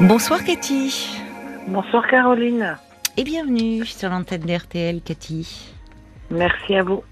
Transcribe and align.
Bonsoir 0.00 0.44
Cathy. 0.44 1.18
Bonsoir 1.66 2.06
Caroline. 2.06 2.76
Et 3.16 3.24
bienvenue 3.24 3.84
sur 3.84 4.08
l'antenne 4.10 4.42
d'RTL 4.42 5.00
Cathy. 5.02 5.72
Merci 6.30 6.76
à 6.76 6.82
vous. 6.82 7.02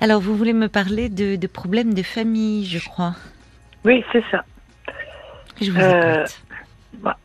Alors 0.00 0.20
vous 0.20 0.36
voulez 0.36 0.52
me 0.52 0.68
parler 0.68 1.08
de, 1.08 1.36
de 1.36 1.46
problèmes 1.46 1.94
de 1.94 2.02
famille, 2.02 2.64
je 2.66 2.78
crois. 2.86 3.14
Oui, 3.84 4.04
c'est 4.12 4.24
ça. 4.30 4.44
Je 5.60 5.70
vous 5.70 5.80
Euh, 5.80 6.24
écoute. 6.24 7.16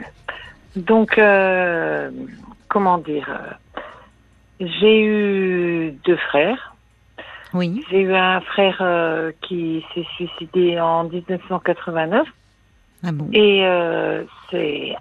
Donc, 0.75 1.17
euh, 1.17 2.11
comment 2.67 2.97
dire 2.99 3.27
euh, 3.29 3.53
J'ai 4.59 5.01
eu 5.03 5.91
deux 6.05 6.17
frères. 6.17 6.75
Oui. 7.53 7.83
J'ai 7.89 8.01
eu 8.01 8.13
un 8.13 8.41
frère 8.41 8.77
euh, 8.81 9.31
qui 9.41 9.83
s'est 9.93 10.05
suicidé 10.15 10.79
en 10.79 11.05
1989 11.05 12.27
Ah 13.03 13.11
bon. 13.11 13.29
et 13.31 13.65
euh, 13.65 14.23
c'est 14.51 14.95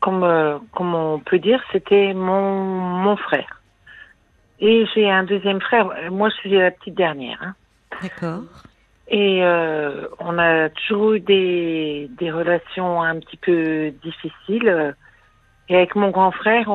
comme 0.00 0.22
euh, 0.22 0.58
comme 0.72 0.94
on 0.94 1.18
peut 1.18 1.38
dire, 1.38 1.62
c'était 1.72 2.14
mon 2.14 2.64
mon 2.64 3.16
frère. 3.16 3.60
Et 4.60 4.86
j'ai 4.94 5.08
un 5.10 5.22
deuxième 5.24 5.60
frère. 5.60 5.88
Moi, 6.10 6.30
je 6.30 6.34
suis 6.36 6.50
la 6.50 6.70
petite 6.72 6.94
dernière. 6.94 7.38
hein. 7.42 7.54
D'accord. 8.02 8.42
Et 9.06 9.42
euh, 9.42 10.06
on 10.18 10.36
a 10.38 10.68
toujours 10.68 11.12
eu 11.14 11.20
des, 11.20 12.10
des 12.18 12.30
relations 12.30 13.00
un 13.00 13.18
petit 13.20 13.36
peu 13.36 13.92
difficiles. 14.02 14.94
Et 15.68 15.76
avec 15.76 15.94
mon 15.94 16.10
grand 16.10 16.32
frère, 16.32 16.68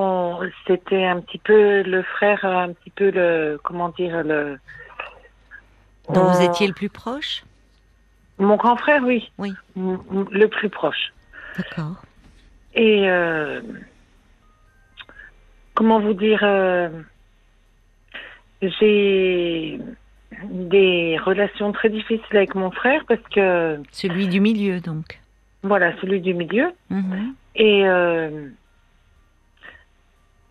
c'était 0.66 1.04
un 1.06 1.20
petit 1.20 1.40
peu 1.40 1.82
le 1.82 2.04
frère, 2.04 2.46
un 2.46 2.74
petit 2.74 2.90
peu 2.92 3.12
le, 3.12 3.60
comment 3.64 3.90
dire, 3.90 4.24
le. 4.24 4.60
Donc 6.14 6.36
vous 6.36 6.42
étiez 6.42 6.68
le 6.68 6.74
plus 6.74 6.90
proche? 6.90 7.44
Mon 8.40 8.56
grand 8.56 8.76
frère, 8.78 9.02
oui. 9.04 9.30
Le 9.76 10.46
plus 10.48 10.70
proche. 10.70 11.14
D'accord. 11.58 12.04
Et 12.74 13.08
euh, 13.10 13.62
comment 15.76 16.00
vous 16.00 16.14
dire, 16.16 16.40
euh, 16.44 16.90
j'ai 18.62 19.80
des 20.44 21.18
relations 21.24 21.72
très 21.72 21.90
difficiles 21.90 22.26
avec 22.38 22.56
mon 22.56 22.72
frère 22.72 23.04
parce 23.08 23.22
que 23.34 23.80
Celui 23.92 24.28
du 24.28 24.40
milieu 24.40 24.80
donc. 24.80 25.20
voilà, 25.62 25.96
celui 26.02 26.22
du 26.22 26.34
milieu. 26.34 26.72
Mhm. 26.90 27.36
Et 27.56 27.88
euh, 27.88 28.50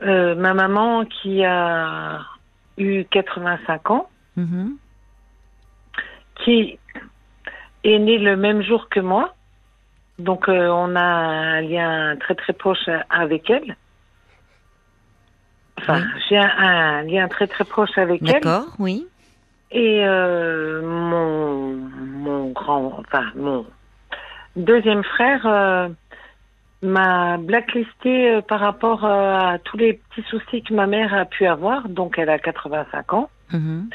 euh, 0.03 0.35
ma 0.37 0.55
maman 0.55 1.05
qui 1.05 1.45
a 1.45 2.21
eu 2.79 3.05
85 3.07 3.91
ans, 3.91 4.09
Mhm. 4.37 4.77
qui 6.45 6.79
est 7.85 7.99
née 7.99 8.19
le 8.19 8.37
même 8.37 8.63
jour 8.63 8.89
que 8.89 9.01
moi. 9.01 9.35
Donc 10.19 10.49
euh, 10.49 10.69
on 10.69 10.95
a 10.95 11.03
un 11.03 11.61
lien 11.63 12.17
très 12.21 12.35
très 12.35 12.53
proche 12.53 12.89
avec 13.11 13.49
elle. 13.51 13.77
Enfin, 15.79 15.97
Oui. 15.99 16.03
j'ai 16.29 16.39
un, 16.39 16.51
un 16.59 17.03
lien 17.03 17.29
très 17.29 17.47
très 17.47 17.65
proche 17.65 17.97
avec 17.97 18.23
elle. 18.23 18.35
D'accord, 18.41 18.67
oui. 18.79 19.07
Et 19.71 20.05
euh, 20.05 20.83
mon, 20.83 21.75
mon 21.75 22.51
grand, 22.51 22.93
enfin 22.99 23.25
mon 23.35 23.65
deuxième 24.55 25.03
frère 25.03 25.47
euh, 25.47 25.89
m'a 26.83 27.39
blacklisté 27.39 28.41
par 28.47 28.61
rapport 28.61 29.05
à 29.05 29.59
tous 29.65 29.77
les 29.79 29.95
petits 29.95 30.29
soucis 30.29 30.63
que 30.63 30.75
ma 30.75 30.87
mère 30.87 31.15
a 31.15 31.25
pu 31.25 31.47
avoir. 31.47 31.89
Donc 31.89 32.19
elle 32.19 32.29
a 32.29 32.39
85 32.39 33.13
ans. 33.15 33.31
Mhm. 33.53 33.89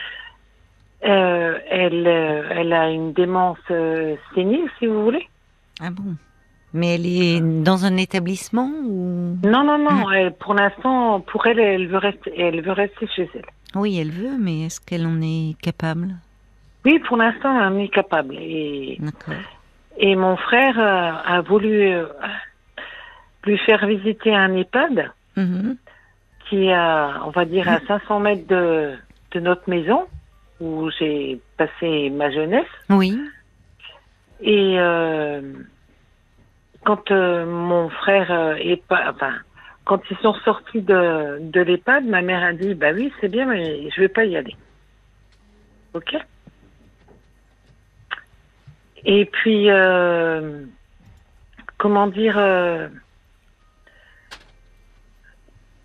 Euh, 1.06 1.58
elle, 1.70 2.08
euh, 2.08 2.44
elle 2.52 2.74
a 2.74 2.90
une 2.90 3.14
démence 3.14 3.58
euh, 3.72 4.16
sénile, 4.34 4.68
si 4.80 4.88
vous 4.88 5.04
voulez. 5.04 5.28
Ah 5.80 5.90
bon. 5.92 6.16
Mais 6.74 6.96
elle 6.96 7.06
est 7.06 7.40
dans 7.64 7.86
un 7.86 7.96
établissement 7.98 8.70
ou? 8.86 9.38
Non, 9.44 9.64
non, 9.64 9.78
non. 9.78 10.12
Elle, 10.12 10.34
pour 10.34 10.54
l'instant, 10.54 11.22
pour 11.22 11.46
elle, 11.48 11.60
elle 11.60 11.88
veut 11.88 11.98
rester, 11.98 12.34
elle 12.40 12.62
veut 12.62 12.72
rester 12.74 13.08
chez 13.16 13.30
elle. 13.36 13.46
Oui, 13.76 14.00
elle 14.00 14.12
veut, 14.12 14.38
mais 14.40 14.64
est-ce 14.66 14.82
qu'elle 14.82 15.06
en 15.06 15.22
est 15.22 15.56
capable? 15.62 16.16
Oui, 16.86 17.00
pour 17.08 17.18
l'instant, 17.18 17.56
elle 17.58 17.74
en 17.74 17.78
est 17.80 17.88
capable. 17.90 18.36
Et. 18.36 19.00
Et 20.00 20.16
mon 20.16 20.36
frère 20.38 20.78
a 20.80 21.42
voulu 21.42 21.92
lui 23.46 23.58
faire 23.60 23.86
visiter 23.88 24.36
un 24.36 24.54
EHPAD 24.56 25.12
Mhm. 25.38 25.78
qui 26.50 26.66
est, 26.66 26.74
à, 26.74 27.22
on 27.26 27.30
va 27.30 27.46
dire, 27.46 27.68
à 27.70 27.80
500 27.88 28.20
mètres 28.20 28.48
de, 28.48 28.94
de 29.32 29.40
notre 29.40 29.70
maison 29.70 30.06
où 30.60 30.90
j'ai 31.00 31.40
passé 31.58 32.10
ma 32.10 32.32
jeunesse. 32.32 32.66
Oui. 32.90 33.20
Et 34.42 34.80
euh, 34.80 35.42
quand 36.86 37.12
euh, 37.12 37.46
mon 37.46 37.90
frère 37.90 38.32
euh, 38.32 38.56
est 38.56 38.86
pas, 38.88 39.12
enfin, 39.12 39.34
quand 39.86 40.02
ils 40.12 40.18
sont 40.18 40.34
sortis 40.46 40.82
de, 40.82 41.40
de 41.40 41.62
l'EHPAD, 41.62 42.06
ma 42.06 42.22
mère 42.22 42.44
a 42.44 42.54
dit, 42.54 42.76
bah 42.76 42.92
oui, 42.94 43.12
c'est 43.20 43.30
bien, 43.30 43.46
mais 43.46 43.90
je 43.90 44.02
vais 44.02 44.10
pas 44.10 44.26
y 44.26 44.36
aller. 44.36 44.56
Ok. 45.94 46.16
Et 49.06 49.26
puis, 49.26 49.70
euh, 49.70 50.66
comment 51.78 52.08
dire, 52.08 52.38
euh, 52.38 52.90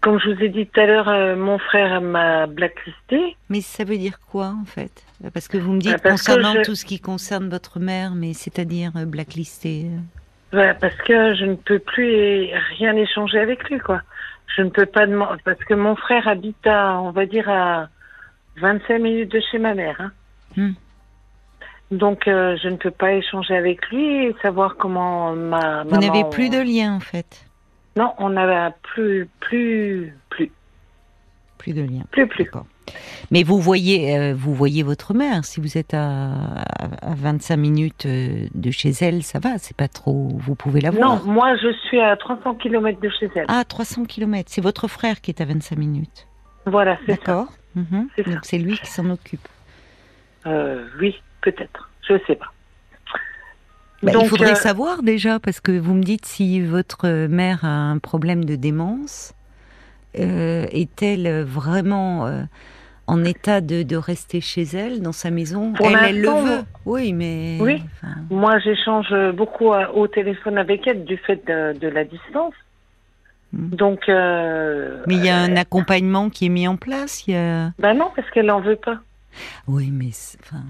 comme 0.02 0.18
je 0.20 0.30
vous 0.30 0.42
ai 0.42 0.48
dit 0.50 0.66
tout 0.66 0.80
à 0.80 0.86
l'heure, 0.86 1.08
euh, 1.08 1.36
mon 1.36 1.58
frère 1.58 2.00
m'a 2.02 2.46
blacklisté. 2.46 3.36
Mais 3.48 3.60
ça 3.62 3.84
veut 3.84 3.96
dire 3.96 4.18
quoi 4.20 4.54
en 4.60 4.64
fait? 4.66 5.04
Parce 5.32 5.48
que 5.48 5.56
vous 5.56 5.72
me 5.72 5.80
dites 5.80 5.96
Ah, 6.04 6.10
concernant 6.10 6.52
je- 6.54 6.62
tout 6.62 6.74
ce 6.74 6.84
qui 6.84 7.00
concerne 7.00 7.48
votre 7.48 7.78
mère, 7.80 8.12
mais 8.14 8.34
c'est-à-dire 8.34 8.92
euh, 8.96 9.04
blacklisté. 9.06 9.86
euh, 9.86 10.58
Ouais, 10.58 10.74
parce 10.78 10.96
que 10.96 11.34
je 11.34 11.44
ne 11.46 11.54
peux 11.54 11.78
plus 11.78 12.48
rien 12.78 12.94
échanger 12.96 13.38
avec 13.38 13.64
lui, 13.70 13.78
quoi. 13.78 14.02
Je 14.54 14.60
ne 14.62 14.68
peux 14.68 14.84
pas 14.84 15.06
demander, 15.06 15.40
parce 15.46 15.58
que 15.64 15.72
mon 15.72 15.96
frère 15.96 16.28
habite 16.28 16.66
à, 16.66 17.00
on 17.00 17.10
va 17.10 17.24
dire, 17.24 17.48
à 17.48 17.88
25 18.60 18.98
minutes 18.98 19.32
de 19.32 19.40
chez 19.50 19.58
ma 19.58 19.72
mère. 19.74 19.96
hein. 19.98 20.12
Hmm. 20.58 20.72
Donc, 21.90 22.26
euh, 22.28 22.56
je 22.62 22.68
ne 22.68 22.76
peux 22.76 22.90
pas 22.90 23.12
échanger 23.12 23.54
avec 23.56 23.86
lui 23.90 24.26
et 24.26 24.36
savoir 24.42 24.76
comment 24.76 25.32
ma 25.34 25.84
Vous 25.84 25.96
n'avez 25.98 26.24
plus 26.30 26.48
de 26.50 26.58
lien 26.60 26.94
en 26.94 27.00
fait. 27.00 27.46
Non, 27.96 28.12
on 28.18 28.30
n'a 28.30 28.70
plus, 28.82 29.28
plus, 29.40 30.14
plus, 30.30 30.50
Plus 31.58 31.72
de 31.74 31.82
lien. 31.82 32.02
plus, 32.10 32.26
plus. 32.26 32.50
Mais 33.30 33.42
vous 33.44 33.60
voyez, 33.60 34.16
euh, 34.18 34.34
vous 34.34 34.54
voyez 34.54 34.82
votre 34.82 35.14
mère. 35.14 35.44
Si 35.44 35.60
vous 35.60 35.78
êtes 35.78 35.94
à, 35.94 36.62
à 37.02 37.14
25 37.14 37.56
minutes 37.56 38.06
euh, 38.06 38.46
de 38.54 38.70
chez 38.70 38.90
elle, 39.00 39.22
ça 39.22 39.38
va. 39.38 39.58
C'est 39.58 39.76
pas 39.76 39.88
trop. 39.88 40.30
Vous 40.38 40.54
pouvez 40.54 40.80
la 40.80 40.90
Non, 40.90 41.16
voir. 41.16 41.24
moi, 41.24 41.56
je 41.56 41.72
suis 41.88 42.00
à 42.00 42.16
300 42.16 42.54
km 42.56 43.00
de 43.00 43.08
chez 43.08 43.30
elle. 43.36 43.46
Ah, 43.48 43.64
300 43.64 44.04
km. 44.06 44.50
C'est 44.50 44.60
votre 44.60 44.88
frère 44.88 45.20
qui 45.20 45.30
est 45.30 45.40
à 45.40 45.44
25 45.44 45.78
minutes. 45.78 46.26
Voilà, 46.66 46.98
c'est 47.06 47.12
ça. 47.12 47.18
D'accord. 47.18 47.52
Mhm. 47.74 48.08
C'est 48.16 48.24
ça. 48.24 48.30
Donc 48.30 48.40
c'est 48.42 48.58
lui 48.58 48.76
qui 48.78 48.90
s'en 48.90 49.08
occupe. 49.10 49.46
Euh, 50.46 50.84
oui, 51.00 51.20
peut-être. 51.40 51.88
Je 52.08 52.14
sais 52.26 52.34
pas. 52.34 52.52
Bah, 54.02 54.10
il 54.12 54.14
Donc, 54.14 54.26
faudrait 54.26 54.52
euh, 54.52 54.56
savoir 54.56 55.02
déjà, 55.02 55.38
parce 55.38 55.60
que 55.60 55.78
vous 55.78 55.94
me 55.94 56.02
dites 56.02 56.26
si 56.26 56.60
votre 56.60 57.26
mère 57.28 57.64
a 57.64 57.90
un 57.90 57.98
problème 57.98 58.44
de 58.44 58.56
démence, 58.56 59.32
euh, 60.18 60.66
est-elle 60.72 61.44
vraiment 61.44 62.26
euh, 62.26 62.42
en 63.06 63.24
état 63.24 63.60
de, 63.60 63.84
de 63.84 63.96
rester 63.96 64.40
chez 64.40 64.62
elle, 64.62 65.02
dans 65.02 65.12
sa 65.12 65.30
maison? 65.30 65.72
Pour 65.72 65.86
Elle, 65.86 65.98
elle 66.04 66.20
le 66.20 66.28
veut. 66.30 66.64
Oui, 66.84 67.12
mais. 67.12 67.58
Oui. 67.60 67.82
enfin, 67.94 68.14
Moi, 68.28 68.58
j'échange 68.58 69.14
beaucoup 69.34 69.68
au 69.72 70.08
téléphone 70.08 70.58
avec 70.58 70.86
elle 70.86 71.04
du 71.04 71.16
fait 71.16 71.46
de, 71.46 71.78
de 71.78 71.88
la 71.88 72.04
distance. 72.04 72.54
Hmm. 73.52 73.68
Donc, 73.68 74.00
Mais 74.08 75.14
il 75.14 75.24
y 75.24 75.28
a 75.28 75.38
un 75.38 75.56
accompagnement 75.56 76.28
qui 76.28 76.46
est 76.46 76.48
mis 76.48 76.66
en 76.66 76.76
place. 76.76 77.26
Il 77.28 77.34
y 77.34 77.36
a... 77.36 77.70
ben 77.78 77.94
non, 77.94 78.10
parce 78.16 78.28
qu'elle 78.30 78.50
en 78.50 78.60
veut 78.60 78.76
pas. 78.76 78.98
Oui, 79.68 79.90
mais 79.92 80.10
enfin, 80.42 80.64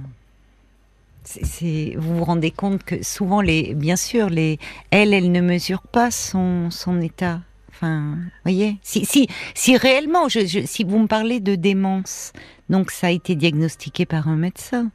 c'est, 1.25 1.95
vous 1.97 2.17
vous 2.17 2.25
rendez 2.25 2.51
compte 2.51 2.83
que 2.85 3.03
souvent 3.05 3.41
les, 3.41 3.75
bien 3.75 3.97
sûr, 3.97 4.29
les, 4.29 4.59
elle, 4.91 5.15
elle 5.15 5.31
ne 5.33 5.41
mesure 5.41 5.83
pas 5.83 6.11
son, 6.11 6.71
son 6.71 7.01
état. 7.01 7.41
Enfin, 7.71 8.17
voyez, 8.45 8.77
si, 8.83 9.05
si, 9.05 9.29
si 9.55 9.77
réellement, 9.77 10.29
je, 10.29 10.41
je- 10.41 10.67
si 10.67 10.85
vous 10.85 10.99
me 10.99 11.07
parlez 11.09 11.41
de 11.41 11.55
démence, 11.55 12.33
donc 12.69 12.91
ça 12.91 13.09
a 13.09 13.11
été 13.11 13.35
diagnostiqué 13.35 14.07
par 14.07 14.29
un 14.29 14.37
médecin. 14.37 14.91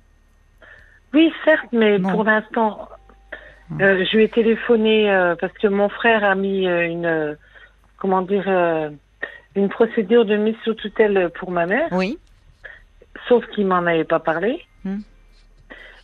Oui, 1.13 1.31
certes, 1.43 1.67
mais 1.71 1.97
Bon. 1.99 2.11
pour 2.11 2.23
l'instant, 2.23 2.87
euh, 3.81 4.05
je 4.09 4.17
lui 4.17 4.23
ai 4.25 4.29
téléphoné 4.29 5.09
euh, 5.09 5.35
parce 5.39 5.53
que 5.53 5.67
mon 5.67 5.89
frère 5.89 6.23
a 6.23 6.35
mis 6.35 6.67
euh, 6.67 6.85
une, 6.87 7.37
comment 7.97 8.21
dire, 8.21 8.47
une 9.55 9.69
procédure 9.69 10.25
de 10.25 10.37
mise 10.37 10.55
sous 10.63 10.75
tutelle 10.75 11.29
pour 11.39 11.51
ma 11.51 11.65
mère, 11.65 11.87
Oui. 11.91 12.17
sauf 13.27 13.43
qu'il 13.53 13.65
m'en 13.65 13.77
avait 13.85 14.03
pas 14.05 14.19
parlé. 14.19 14.61
Hmm. 14.85 14.99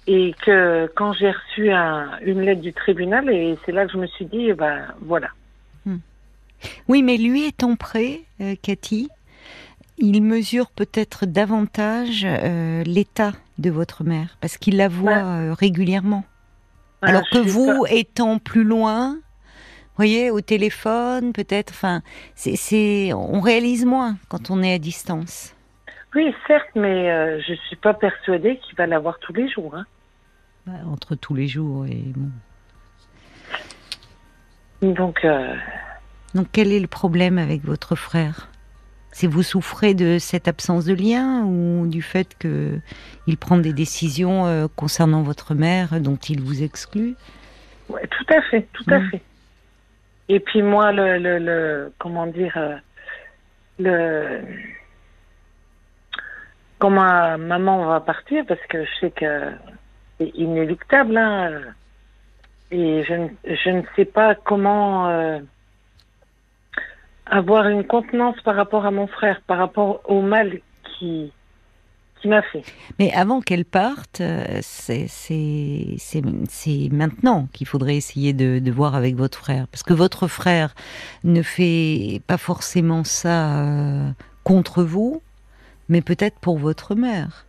Et 0.07 0.35
que 0.45 0.91
quand 0.95 1.13
j'ai 1.13 1.31
reçu 1.31 1.71
un, 1.71 2.19
une 2.23 2.41
lettre 2.41 2.61
du 2.61 2.73
tribunal, 2.73 3.29
et 3.29 3.57
c'est 3.65 3.71
là 3.71 3.85
que 3.85 3.91
je 3.93 3.97
me 3.97 4.07
suis 4.07 4.25
dit, 4.25 4.51
ben 4.53 4.85
voilà. 5.01 5.29
Oui, 6.87 7.03
mais 7.03 7.17
lui 7.17 7.45
étant 7.45 7.75
prêt, 7.75 8.21
euh, 8.39 8.55
Cathy, 8.61 9.09
il 9.97 10.23
mesure 10.23 10.71
peut-être 10.71 11.25
davantage 11.25 12.25
euh, 12.25 12.83
l'état 12.85 13.33
de 13.57 13.69
votre 13.69 14.05
mère, 14.05 14.37
parce 14.39 14.57
qu'il 14.57 14.77
la 14.77 14.87
voit 14.87 15.11
Ouais. 15.11 15.49
euh, 15.49 15.53
régulièrement. 15.53 16.23
Alors 17.01 17.23
que 17.29 17.37
vous, 17.37 17.85
étant 17.89 18.39
plus 18.39 18.63
loin, 18.63 19.17
voyez, 19.97 20.31
au 20.31 20.39
téléphone, 20.39 21.33
peut-être, 21.33 21.71
enfin, 21.71 22.01
c'est, 22.35 23.11
on 23.11 23.41
réalise 23.41 23.85
moins 23.85 24.15
quand 24.29 24.49
on 24.49 24.63
est 24.63 24.73
à 24.73 24.79
distance. 24.79 25.53
Oui, 26.15 26.33
certes, 26.47 26.69
mais 26.75 27.11
euh, 27.11 27.41
je 27.41 27.55
suis 27.67 27.75
pas 27.75 27.93
persuadée 27.93 28.57
qu'il 28.57 28.75
va 28.77 28.87
l'avoir 28.87 29.19
tous 29.19 29.33
les 29.33 29.49
jours. 29.49 29.75
Hein. 29.75 29.85
Entre 30.65 31.15
tous 31.15 31.35
les 31.35 31.47
jours 31.47 31.85
et 31.85 32.03
bon. 32.15 32.29
Donc, 34.93 35.25
euh, 35.25 35.55
Donc 36.35 36.47
quel 36.53 36.71
est 36.71 36.79
le 36.79 36.87
problème 36.87 37.37
avec 37.37 37.63
votre 37.63 37.95
frère? 37.95 38.49
C'est 39.11 39.27
vous 39.27 39.43
souffrez 39.43 39.93
de 39.93 40.17
cette 40.19 40.47
absence 40.47 40.85
de 40.85 40.93
lien 40.93 41.43
ou 41.43 41.85
du 41.87 42.01
fait 42.01 42.35
que 42.39 42.79
il 43.27 43.37
prend 43.37 43.57
des 43.57 43.73
décisions 43.73 44.45
euh, 44.45 44.67
concernant 44.75 45.21
votre 45.21 45.53
mère 45.53 45.99
dont 45.99 46.15
il 46.15 46.41
vous 46.41 46.63
exclut? 46.63 47.15
Ouais, 47.89 48.07
tout 48.07 48.33
à 48.33 48.41
fait, 48.43 48.67
tout 48.73 48.85
à 48.89 49.01
fait. 49.09 49.21
Et 50.29 50.39
puis 50.39 50.61
moi, 50.61 50.91
le, 50.93 51.17
le, 51.19 51.39
le 51.39 51.93
comment 51.99 52.25
dire, 52.25 52.53
euh, 52.57 52.75
le 53.79 54.41
quand 56.79 56.89
ma 56.89 57.37
maman 57.37 57.85
va 57.85 57.99
partir, 57.99 58.45
parce 58.45 58.65
que 58.69 58.83
je 58.83 58.89
sais 58.99 59.11
que 59.11 59.51
inéluctable, 60.35 61.17
hein, 61.17 61.61
et 62.71 63.03
je 63.03 63.69
ne, 63.69 63.81
sais 63.95 64.05
pas 64.05 64.35
comment 64.35 65.07
euh, 65.09 65.39
avoir 67.25 67.67
une 67.67 67.85
contenance 67.85 68.39
par 68.41 68.55
rapport 68.55 68.85
à 68.85 68.91
mon 68.91 69.07
frère, 69.07 69.41
par 69.45 69.57
rapport 69.59 70.01
au 70.05 70.21
mal 70.21 70.59
qui 70.83 71.31
qui 72.19 72.29
m'a 72.29 72.41
fait. 72.41 72.63
Mais 72.99 73.11
avant 73.11 73.41
qu'elle 73.41 73.65
parte, 73.65 74.21
euh, 74.21 74.59
c'est 74.61 75.09
maintenant 76.91 77.47
qu'il 77.51 77.67
faudrait 77.67 77.97
essayer 77.97 78.31
de, 78.31 78.59
de 78.59 78.71
voir 78.71 78.95
avec 78.95 79.15
votre 79.15 79.37
frère. 79.37 79.67
Parce 79.67 79.83
que 79.83 79.93
votre 79.93 80.27
frère 80.27 80.73
ne 81.25 81.41
fait 81.41 82.21
pas 82.25 82.37
forcément 82.37 83.03
ça 83.03 83.59
euh, 83.59 84.09
contre 84.45 84.83
vous, 84.83 85.21
mais 85.89 86.01
peut-être 86.01 86.39
pour 86.39 86.57
votre 86.57 86.95
mère. 86.95 87.45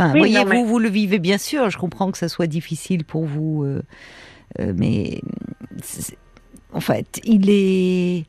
Enfin, 0.00 0.12
Oui, 0.14 0.20
voyez, 0.20 0.38
non, 0.38 0.44
mais- 0.46 0.56
vous, 0.62 0.66
vous 0.66 0.78
le 0.78 0.88
vivez 0.88 1.18
bien 1.18 1.36
sûr, 1.38 1.68
je 1.68 1.76
comprends 1.76 2.10
que 2.10 2.16
ça 2.18 2.28
soit 2.30 2.46
difficile 2.46 3.04
pour 3.04 3.26
vous, 3.26 3.64
euh, 3.64 3.82
euh, 4.58 4.72
mais 4.74 5.20
en 6.72 6.80
fait, 6.80 7.20
il 7.24 7.50
est... 7.50 8.24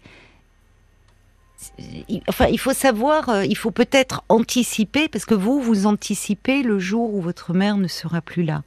il- 2.10 2.22
Enfin, 2.28 2.48
il 2.48 2.60
faut 2.60 2.74
savoir, 2.74 3.30
euh, 3.30 3.46
il 3.46 3.56
faut 3.56 3.72
peut-être 3.72 4.24
anticiper, 4.28 5.08
parce 5.08 5.26
que 5.26 5.34
vous, 5.36 5.62
vous 5.62 5.86
anticipez 5.86 6.62
le 6.64 6.78
jour 6.78 7.14
où 7.14 7.22
votre 7.22 7.54
mère 7.54 7.78
ne 7.78 7.88
sera 7.88 8.20
plus 8.22 8.44
là. 8.44 8.64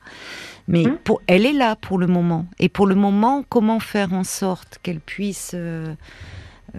Mais 0.66 0.84
pour, 1.04 1.20
elle 1.26 1.44
est 1.44 1.52
là 1.52 1.76
pour 1.76 1.98
le 1.98 2.06
moment. 2.06 2.46
Et 2.58 2.70
pour 2.70 2.86
le 2.86 2.94
moment, 2.94 3.44
comment 3.48 3.80
faire 3.80 4.14
en 4.14 4.24
sorte 4.24 4.78
qu'elle 4.82 5.00
puisse 5.00 5.50
euh, 5.54 5.94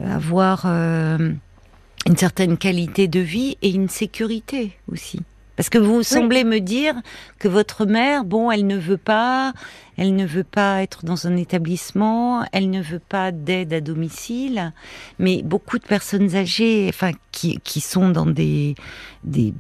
avoir 0.04 0.64
euh, 0.66 1.34
une 2.08 2.18
certaine 2.18 2.58
qualité 2.58 3.08
de 3.08 3.20
vie 3.20 3.58
et 3.62 3.70
une 3.70 3.90
sécurité 3.90 4.72
aussi? 4.92 5.20
Parce 5.56 5.70
que 5.70 5.78
vous 5.78 6.04
semblez 6.04 6.44
me 6.44 6.60
dire 6.60 6.96
que 7.40 7.48
votre 7.48 7.86
mère, 7.86 8.26
bon, 8.26 8.52
elle 8.52 8.68
ne 8.68 8.78
veut 8.78 8.98
pas, 8.98 9.54
elle 9.98 10.16
ne 10.16 10.26
veut 10.26 10.44
pas 10.44 10.84
être 10.84 11.06
dans 11.06 11.28
un 11.28 11.38
établissement, 11.38 12.46
elle 12.52 12.70
ne 12.70 12.82
veut 12.82 13.00
pas 13.00 13.32
d'aide 13.32 13.74
à 13.74 13.82
domicile, 13.82 14.74
mais 15.20 15.42
beaucoup 15.44 15.80
de 15.80 15.86
personnes 15.86 16.36
âgées, 16.36 16.88
enfin, 16.90 17.12
qui, 17.32 17.60
qui 17.64 17.82
sont 17.82 18.10
dans 18.10 18.26
des, 18.26 18.76
des, 19.24 19.54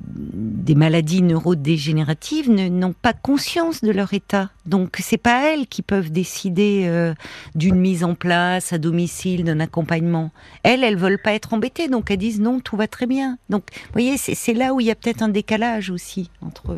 maladies 0.75 1.21
neurodégénératives, 1.21 2.49
ne- 2.49 2.69
n'ont 2.69 2.93
pas 2.93 3.13
conscience 3.13 3.81
de 3.81 3.91
leur 3.91 4.13
état. 4.13 4.49
Donc, 4.65 4.97
c'est 5.01 5.17
pas 5.17 5.51
elles 5.53 5.67
qui 5.67 5.81
peuvent 5.81 6.11
décider 6.11 6.83
euh, 6.85 7.13
d'une 7.55 7.75
mise 7.75 8.03
en 8.03 8.15
place 8.15 8.73
à 8.73 8.77
domicile, 8.77 9.43
d'un 9.43 9.59
accompagnement. 9.59 10.31
Elles, 10.63 10.83
elles 10.83 10.97
veulent 10.97 11.21
pas 11.21 11.33
être 11.33 11.53
embêtées, 11.53 11.87
donc 11.87 12.11
elles 12.11 12.17
disent 12.17 12.41
non, 12.41 12.59
tout 12.59 12.77
va 12.77 12.87
très 12.87 13.05
bien. 13.05 13.37
Donc, 13.49 13.63
vous 13.73 13.93
voyez, 13.93 14.17
c'est 14.17 14.53
là 14.53 14.73
où 14.73 14.79
il 14.79 14.87
y 14.87 14.91
a 14.91 14.95
peut-être 14.95 15.21
un 15.21 15.29
décalage 15.29 15.89
aussi 15.89 16.29
entre, 16.41 16.77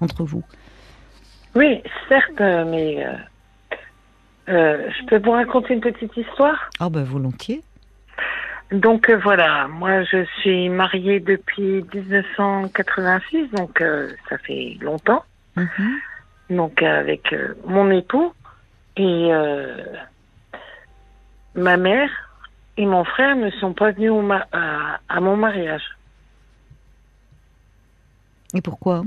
entre 0.00 0.24
vous. 0.24 0.44
Oui, 1.54 1.82
certes, 2.08 2.38
mais 2.38 3.04
euh, 3.04 3.12
euh, 4.48 4.90
je 4.90 5.06
peux 5.06 5.18
vous 5.18 5.32
raconter 5.32 5.74
une 5.74 5.80
petite 5.80 6.16
histoire? 6.16 6.70
Ah 6.78 6.88
ben 6.90 7.02
volontiers. 7.04 7.62
Donc 8.72 9.08
euh, 9.10 9.16
voilà, 9.16 9.66
moi 9.68 10.04
je 10.04 10.24
suis 10.40 10.68
mariée 10.68 11.18
depuis 11.18 11.82
1986, 11.92 13.48
donc 13.50 13.80
euh, 13.80 14.12
ça 14.28 14.38
fait 14.38 14.76
longtemps, 14.80 15.24
Mhm. 15.56 15.98
donc 16.50 16.80
avec 16.82 17.34
mon 17.66 17.90
époux 17.90 18.32
et 18.96 19.32
euh, 19.32 19.76
ma 21.56 21.76
mère 21.76 22.10
et 22.76 22.86
mon 22.86 23.02
frère 23.04 23.34
ne 23.34 23.50
sont 23.50 23.72
pas 23.74 23.90
venus 23.90 24.10
au 24.12 24.22
ma- 24.22 24.46
à, 24.52 25.00
à 25.08 25.20
mon 25.20 25.36
mariage 25.36 25.82
Et 28.54 28.60
pourquoi? 28.62 29.02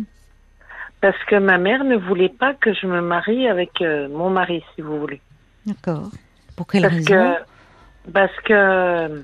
Parce 1.03 1.21
que 1.25 1.35
ma 1.35 1.57
mère 1.57 1.83
ne 1.83 1.97
voulait 1.97 2.29
pas 2.29 2.53
que 2.53 2.73
je 2.73 2.87
me 2.87 3.01
marie 3.01 3.45
avec 3.49 3.81
euh, 3.81 4.07
mon 4.07 4.29
mari, 4.29 4.63
si 4.73 4.81
vous 4.81 4.97
voulez. 5.01 5.19
D'accord. 5.65 6.09
Pour 6.55 6.65
quelle 6.65 6.83
Parce 6.83 6.93
raison? 6.93 7.35
que, 8.05 8.11
parce 8.13 8.39
que, 8.45 9.23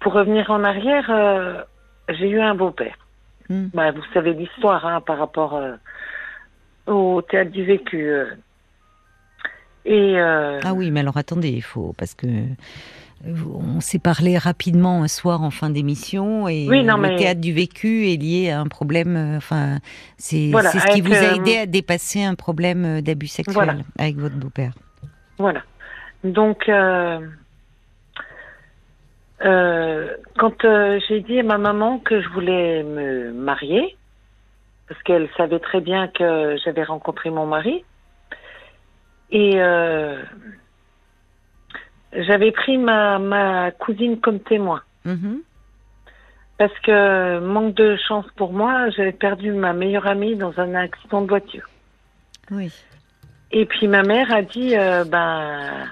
pour 0.00 0.12
revenir 0.12 0.50
en 0.50 0.62
arrière, 0.64 1.06
euh, 1.08 1.62
j'ai 2.10 2.28
eu 2.28 2.42
un 2.42 2.54
beau-père. 2.54 2.98
Hmm. 3.48 3.68
Bah, 3.72 3.90
vous 3.90 4.02
savez 4.12 4.34
l'histoire 4.34 4.84
hein, 4.84 5.00
par 5.00 5.16
rapport 5.16 5.54
euh, 5.56 5.76
au 6.86 7.22
théâtre 7.22 7.52
du 7.52 7.64
vécu. 7.64 8.12
Et 9.86 10.20
Ah 10.20 10.74
oui, 10.74 10.90
mais 10.90 11.00
alors 11.00 11.16
attendez, 11.16 11.48
il 11.48 11.62
faut 11.62 11.94
parce 11.96 12.12
que 12.12 12.26
on 13.24 13.80
s'est 13.80 13.98
parlé 13.98 14.36
rapidement 14.38 15.02
un 15.02 15.08
soir 15.08 15.42
en 15.42 15.50
fin 15.50 15.70
d'émission 15.70 16.46
et 16.48 16.66
Oui, 16.68 16.84
non, 16.84 16.96
le 16.96 17.02
mais- 17.02 17.16
théâtre 17.16 17.40
du 17.40 17.52
vécu 17.52 18.08
est 18.10 18.16
lié 18.16 18.50
à 18.50 18.60
un 18.60 18.66
problème. 18.68 19.16
euh, 19.16 19.36
Enfin, 19.38 19.78
c'est 20.16 20.50
Voilà, 20.50 20.70
ce 20.70 20.86
qui 20.92 21.00
vous 21.00 21.12
a 21.12 21.16
euh, 21.16 21.34
aidé 21.36 21.56
à 21.58 21.66
dépasser 21.66 22.22
un 22.22 22.34
problème 22.34 22.84
euh, 22.84 23.00
d'abus 23.00 23.26
sexuel 23.28 23.54
Voilà. 23.54 23.74
avec 23.98 24.16
votre 24.16 24.36
beau-père. 24.36 24.72
voilà. 25.38 25.62
Donc, 26.24 26.68
euh, 26.68 27.20
euh, 29.44 30.08
quand 30.38 30.64
euh, 30.64 30.98
j'ai 31.08 31.20
dit 31.20 31.38
à 31.40 31.42
ma 31.42 31.58
maman 31.58 31.98
que 31.98 32.20
je 32.22 32.28
voulais 32.30 32.82
me 32.82 33.32
marier, 33.32 33.96
parce 34.88 35.02
qu'elle 35.02 35.28
savait 35.36 35.58
très 35.60 35.80
bien 35.80 36.08
que 36.08 36.56
j'avais 36.64 36.84
rencontré 36.84 37.30
mon 37.30 37.46
mari, 37.46 37.84
et 39.30 39.60
j'avais 42.24 42.52
pris 42.52 42.78
ma, 42.78 43.18
ma 43.18 43.70
cousine 43.70 44.20
comme 44.20 44.40
témoin. 44.40 44.82
Mhm. 45.04 45.40
Parce 46.58 46.78
que, 46.80 47.38
manque 47.40 47.74
de 47.74 47.96
chance 48.08 48.26
pour 48.36 48.52
moi, 48.52 48.88
j'avais 48.90 49.12
perdu 49.12 49.52
ma 49.52 49.72
meilleure 49.72 50.06
amie 50.06 50.36
dans 50.36 50.58
un 50.58 50.74
accident 50.74 51.20
de 51.22 51.28
voiture. 51.28 51.68
Oui. 52.50 52.72
Et 53.52 53.66
puis 53.66 53.88
ma 53.88 54.02
mère 54.02 54.32
a 54.32 54.42
dit, 54.42 54.76
euh, 54.76 55.04
ben, 55.04 55.86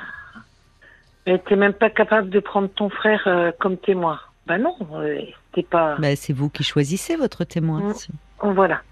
mais 1.27 1.39
t'es 1.39 1.57
même 1.57 1.73
pas 1.73 1.91
capable 1.91 2.31
de 2.31 2.41
prendre 2.41 2.69
ton 2.69 2.89
frère 2.89 3.23
euh, 3.27 3.53
comme 3.59 3.77
témoin. 3.77 4.19
Ben 4.47 4.59
non, 4.59 4.77
euh, 4.95 5.21
c'était 5.47 5.67
pas. 5.67 5.97
Bah, 5.99 6.17
c'est 6.17 6.33
vous 6.33 6.51
qui 6.51 6.65
choisissez 6.65 7.17
votre 7.17 7.45
témoin. 7.45 7.81
Mm. 7.81 7.95
si. 7.95 8.09
Voilà. 8.41 8.83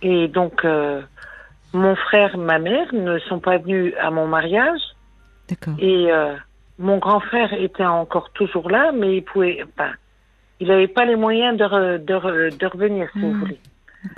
Et 0.00 0.28
donc, 0.28 0.64
euh, 0.64 1.02
mon 1.72 1.94
frère, 1.96 2.38
ma 2.38 2.58
mère 2.58 2.92
ne 2.94 3.18
sont 3.20 3.38
pas 3.38 3.58
venus 3.58 3.94
à 4.00 4.10
mon 4.10 4.26
mariage. 4.26 4.80
D'accord. 5.48 5.74
Et 5.78 6.10
euh, 6.10 6.34
mon 6.78 6.98
grand 6.98 7.20
frère 7.20 7.52
était 7.54 7.84
encore 7.84 8.30
toujours 8.30 8.68
là, 8.70 8.92
mais 8.92 9.16
il 9.18 9.22
pouvait, 9.22 9.62
enfin, 9.62 9.90
il 10.60 10.68
n'avait 10.68 10.88
pas 10.88 11.04
les 11.04 11.16
moyens 11.16 11.56
de, 11.56 11.64
re- 11.64 12.04
de, 12.04 12.14
re- 12.14 12.56
de 12.56 12.66
revenir, 12.66 13.08
si 13.12 13.20
vous 13.20 13.28
Mm. 13.32 13.38
voulez. 13.40 13.60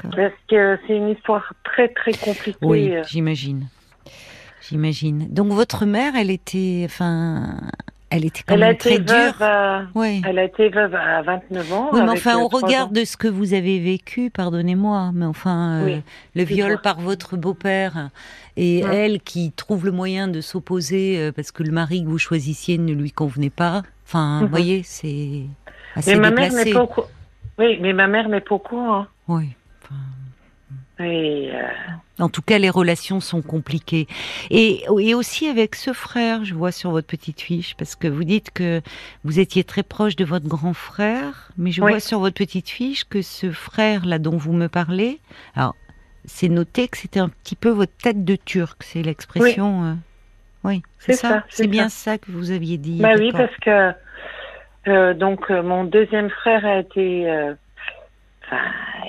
Parce 0.03 0.33
que 0.49 0.79
c'est 0.87 0.97
une 0.97 1.11
histoire 1.11 1.53
très 1.63 1.89
très 1.89 2.13
compliquée. 2.13 2.59
Oui, 2.63 2.93
j'imagine. 3.09 3.69
J'imagine. 4.61 5.29
Donc 5.33 5.53
votre 5.53 5.87
mère, 5.87 6.15
elle 6.17 6.31
était, 6.31 6.83
enfin, 6.87 7.61
elle 8.11 8.25
était 8.25 8.43
quand 8.47 8.55
Elle 8.55 8.63
a 8.63 8.67
même 8.67 8.75
été 8.77 9.05
très 9.05 9.31
dure. 9.31 9.43
à- 9.43 9.83
Oui. 9.95 10.23
Elle 10.27 10.39
a 10.39 10.45
été 10.45 10.69
veuve 10.69 10.95
à 10.95 11.23
29 11.23 11.73
ans. 11.73 11.91
Oui, 11.93 12.01
mais 12.03 12.11
enfin, 12.11 12.39
euh, 12.39 12.43
au 12.43 12.49
trois 12.49 12.61
regard 12.63 12.89
de 12.89 13.05
ce 13.05 13.17
que 13.17 13.29
vous 13.29 13.53
avez 13.55 13.79
vécu, 13.81 14.31
pardonnez-moi, 14.31 15.11
mais 15.15 15.25
enfin, 15.27 15.83
euh, 15.87 15.99
le 16.35 16.43
viol 16.45 16.79
par 16.83 17.01
votre 17.01 17.37
beau-père 17.37 18.11
et 18.57 18.85
Hum. 18.85 18.91
elle 18.93 19.21
qui 19.21 19.53
trouve 19.53 19.85
le 19.87 19.93
moyen 19.93 20.29
de 20.29 20.41
s'opposer 20.41 21.19
euh, 21.19 21.33
parce 21.33 21.51
que 21.53 21.63
le 21.63 21.73
mari 21.73 22.03
que 22.05 22.09
vous 22.09 22.19
choisissiez 22.19 22.79
ne 22.79 22.93
lui 22.93 23.11
convenait 23.13 23.51
pas. 23.51 23.83
Enfin, 24.07 24.39
vous 24.39 24.45
Mhm. 24.45 24.51
voyez, 24.51 24.83
c'est 24.85 25.43
assez 25.97 26.15
Mais 26.15 26.21
ma 26.21 26.31
mère 26.31 26.49
déplacé. 26.51 26.65
n'est 26.67 26.73
pas 26.75 26.83
au. 26.85 27.07
Oui, 27.59 27.79
mais 27.81 27.93
ma 27.93 28.07
mère 28.07 28.29
n'est 28.29 28.41
pas 28.41 28.55
au 28.55 28.59
courant. 28.59 29.07
Oui. 29.29 29.49
Et, 30.99 31.51
euh, 31.53 31.63
En 32.19 32.29
tout 32.31 32.41
cas, 32.41 32.57
les 32.59 32.71
relations 32.71 33.21
sont 33.21 33.43
compliquées. 33.43 34.07
Et, 34.51 34.85
et 34.99 35.15
aussi 35.15 35.47
avec 35.49 35.75
ce 35.75 35.93
frère, 35.93 36.45
je 36.45 36.55
vois 36.55 36.73
sur 36.73 36.91
votre 36.91 37.07
petite 37.07 37.41
fiche, 37.43 37.75
parce 37.77 37.97
que 37.97 38.09
vous 38.09 38.25
dites 38.25 38.51
que 38.51 38.81
vous 39.23 39.39
étiez 39.39 39.63
très 39.63 39.83
proche 39.83 40.17
de 40.17 40.25
votre 40.25 40.49
grand 40.49 40.73
frère, 40.73 41.51
mais 41.59 41.71
je 41.71 41.83
Oui. 41.83 41.91
vois 41.93 42.01
sur 42.01 42.21
votre 42.21 42.37
petite 42.37 42.71
fiche 42.71 43.05
que 43.05 43.21
ce 43.21 43.51
frère-là 43.53 44.19
dont 44.19 44.39
vous 44.39 44.55
me 44.55 44.69
parlez, 44.69 45.21
alors, 45.55 45.75
c'est 46.25 46.49
noté 46.49 46.89
que 46.89 46.97
c'était 46.97 47.21
un 47.21 47.29
petit 47.29 47.57
peu 47.57 47.69
votre 47.69 47.97
tête 47.99 48.25
de 48.25 48.35
turc, 48.37 48.83
c'est 48.83 49.03
l'expression. 49.03 49.85
euh, 49.85 49.95
Oui, 50.65 50.83
c'est 50.99 51.13
C'est 51.13 51.19
ça. 51.21 51.29
ça, 51.29 51.45
C'est 51.51 51.67
bien 51.69 51.89
ça. 51.91 52.13
ça 52.13 52.19
que 52.19 52.31
vous 52.33 52.51
aviez 52.51 52.79
dit. 52.79 53.01
Bah 53.03 53.13
oui, 53.19 53.31
parce 53.33 53.55
que 53.59 53.93
euh, 54.89 55.13
donc 55.15 55.51
euh, 55.51 55.63
mon 55.63 55.85
deuxième 55.85 56.31
frère 56.31 56.65
a 56.65 56.79
été. 56.79 57.31
euh, 57.31 57.55
Enfin, 58.47 58.63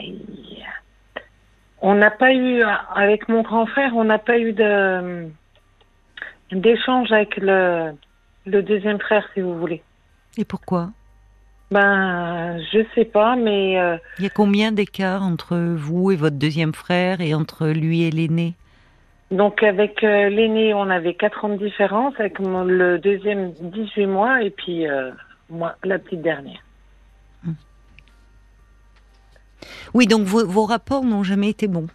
il- 0.04 0.20
on 1.82 1.96
n'a 1.96 2.12
pas 2.12 2.34
eu 2.34 2.62
avec 2.96 3.30
mon 3.30 3.42
grand 3.42 3.66
frère, 3.66 3.96
on 3.96 4.04
n'a 4.04 4.18
pas 4.20 4.38
eu 4.40 4.54
de 4.54 5.28
d'échange 6.52 7.12
avec 7.12 7.38
le 7.38 7.92
le 8.46 8.62
deuxième 8.64 9.00
frère, 9.00 9.28
si 9.34 9.42
vous 9.42 9.58
voulez. 9.60 9.84
Et 10.38 10.46
pourquoi? 10.46 10.90
Ben, 11.70 12.58
je 12.72 12.80
sais 12.96 13.04
pas, 13.04 13.36
mais 13.36 13.78
euh, 13.78 13.98
Il 14.20 14.24
y 14.24 14.28
a 14.28 14.30
combien 14.30 14.72
d'écart 14.72 15.22
entre 15.22 15.58
vous 15.58 16.12
et 16.12 16.16
votre 16.16 16.38
deuxième 16.38 16.74
frère 16.74 17.20
et 17.20 17.34
entre 17.34 17.68
lui 17.68 18.04
et 18.04 18.12
l'aîné? 18.12 18.54
Donc 19.32 19.62
avec 19.64 20.02
euh, 20.06 20.30
l'aîné, 20.30 20.74
on 20.74 20.90
avait 20.90 21.16
quatre 21.16 21.44
ans 21.44 21.50
de 21.50 21.58
différence, 21.58 22.14
avec 22.20 22.40
mon- 22.40 22.64
le 22.64 23.00
deuxième 23.00 23.52
18 23.60 24.06
mois, 24.06 24.42
et 24.42 24.50
puis 24.50 24.88
euh, 24.88 25.12
moi, 25.50 25.76
la 25.84 26.00
petite 26.00 26.22
dernière. 26.22 26.62
Oui, 29.94 30.08
donc 30.08 30.24
vos, 30.26 30.46
vos 30.46 30.66
rapports 30.66 31.04
n'ont 31.04 31.24
jamais 31.24 31.50
été 31.50 31.68
bons. 31.68 31.88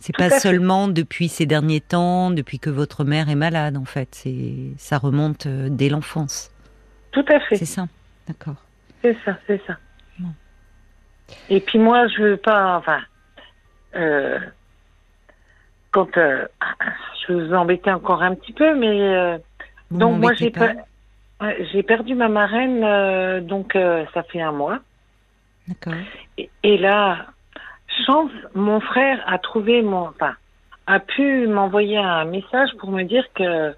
C'est 0.00 0.12
Tout 0.12 0.18
pas 0.22 0.28
fait. 0.30 0.40
seulement 0.40 0.88
depuis 0.88 1.28
ces 1.28 1.46
derniers 1.46 1.80
temps, 1.80 2.30
depuis 2.30 2.58
que 2.58 2.68
votre 2.70 3.04
mère 3.04 3.28
est 3.30 3.34
malade, 3.34 3.76
en 3.76 3.84
fait. 3.84 4.08
C'est 4.14 4.72
ça 4.76 4.98
remonte 4.98 5.46
euh, 5.46 5.68
dès 5.70 5.88
l'enfance. 5.88 6.50
Tout 7.12 7.24
à 7.28 7.40
fait. 7.40 7.56
C'est 7.56 7.64
ça. 7.64 7.86
D'accord. 8.28 8.56
C'est 9.02 9.16
ça, 9.24 9.38
c'est 9.46 9.60
ça. 9.66 9.76
Bon. 10.18 10.28
Et 11.48 11.60
puis 11.60 11.78
moi, 11.78 12.08
je 12.08 12.22
veux 12.22 12.36
pas, 12.36 12.76
enfin, 12.76 12.98
euh, 13.94 14.38
quand 15.92 16.16
euh, 16.18 16.46
je 17.26 17.32
vous 17.32 17.54
embêter 17.54 17.90
encore 17.90 18.22
un 18.22 18.34
petit 18.34 18.52
peu, 18.52 18.74
mais 18.76 19.00
euh, 19.00 19.38
donc 19.90 20.20
moi 20.20 20.34
j'ai 20.34 20.50
pas. 20.50 20.68
per- 20.68 20.80
ouais, 21.40 21.68
j'ai 21.72 21.82
perdu 21.82 22.14
ma 22.14 22.28
marraine, 22.28 23.46
donc 23.46 23.76
ça 24.12 24.22
fait 24.24 24.42
un 24.42 24.52
mois. 24.52 24.80
Et, 26.38 26.50
et 26.62 26.78
là, 26.78 27.26
chance, 28.06 28.30
mon 28.54 28.80
frère 28.80 29.22
a 29.26 29.38
trouvé 29.38 29.82
mon, 29.82 30.08
enfin, 30.08 30.34
a 30.86 31.00
pu 31.00 31.46
m'envoyer 31.48 31.98
un 31.98 32.24
message 32.24 32.70
pour 32.78 32.90
me 32.90 33.02
dire 33.02 33.24
que 33.34 33.74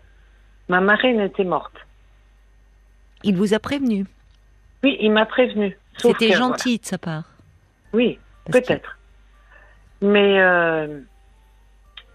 ma 0.68 0.80
marraine 0.80 1.20
était 1.20 1.44
morte. 1.44 1.74
Il 3.24 3.36
vous 3.36 3.54
a 3.54 3.58
prévenu? 3.58 4.06
Oui, 4.84 4.96
il 5.00 5.10
m'a 5.12 5.26
prévenu. 5.26 5.76
C'était 5.96 6.32
gentil 6.32 6.78
de 6.78 6.84
sa 6.84 6.98
part. 6.98 7.24
Oui, 7.92 8.18
que- 8.46 8.52
Peut-être. 8.52 8.96
Mais 10.00 10.40
euh, 10.40 11.00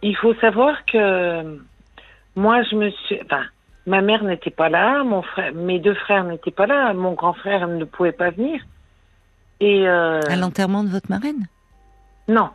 il 0.02 0.16
faut 0.16 0.34
savoir 0.36 0.86
que 0.86 1.60
moi, 2.36 2.64
je 2.64 2.76
me 2.76 2.90
suis. 2.92 3.20
Enfin, 3.26 3.44
ma 3.86 4.02
mère 4.02 4.24
n'était 4.24 4.50
pas 4.52 4.70
là, 4.70 5.04
mon 5.04 5.22
frère, 5.22 5.54
mes 5.54 5.80
deux 5.80 5.96
frères 5.96 6.24
n'étaient 6.24 6.52
pas 6.52 6.66
là, 6.68 6.94
mon 6.94 7.12
grand 7.14 7.34
frère 7.34 7.68
ne 7.68 7.84
pouvait 7.84 8.14
pas 8.14 8.30
venir. 8.30 8.62
Et 9.64 9.88
euh, 9.88 10.20
À 10.28 10.36
l'enterrement 10.36 10.84
de 10.84 10.90
votre 10.90 11.10
marraine? 11.10 11.48
Non, 12.28 12.50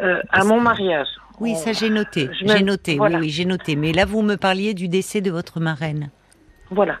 Euh, 0.00 0.22
à 0.30 0.44
mon 0.44 0.58
mariage. 0.58 1.08
Oui, 1.38 1.52
On- 1.52 1.56
ça 1.56 1.72
j'ai 1.74 1.90
noté. 1.90 2.30
J'ai 2.42 2.62
noté. 2.62 2.96
voilà. 2.96 3.18
Oui, 3.18 3.24
oui, 3.24 3.30
j'ai 3.30 3.44
noté. 3.44 3.76
Mais 3.76 3.92
là, 3.92 4.06
vous 4.06 4.22
me 4.22 4.36
parliez 4.36 4.72
du 4.72 4.88
décès 4.88 5.20
de 5.20 5.30
votre 5.30 5.60
marraine. 5.60 6.08
Voilà. 6.70 6.96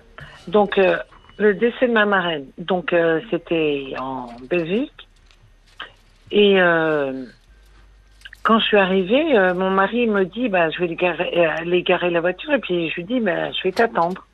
Donc, 0.48 0.76
euh, 0.76 0.98
le 1.38 1.54
décès 1.54 1.88
de 1.88 1.92
ma 1.94 2.04
marraine, 2.04 2.44
donc 2.58 2.94
c'était 3.30 3.94
en 3.98 4.26
Belgique. 4.50 4.92
Et 6.30 6.56
quand 8.42 8.58
je 8.58 8.64
suis 8.66 8.76
arrivée, 8.76 9.24
mon 9.54 9.70
mari 9.70 10.06
me 10.06 10.24
dit, 10.26 10.50
bah, 10.50 10.68
je 10.70 10.78
vais 10.80 10.84
aller 10.84 10.96
garer, 10.96 11.46
aller 11.46 11.82
garer 11.82 12.10
la 12.10 12.20
voiture. 12.20 12.52
Et 12.52 12.58
puis 12.58 12.90
je 12.90 12.96
lui 12.96 13.04
dis, 13.04 13.20
bah, 13.20 13.50
je 13.52 13.62
vais 13.62 13.72
t'attendre. 13.72 14.26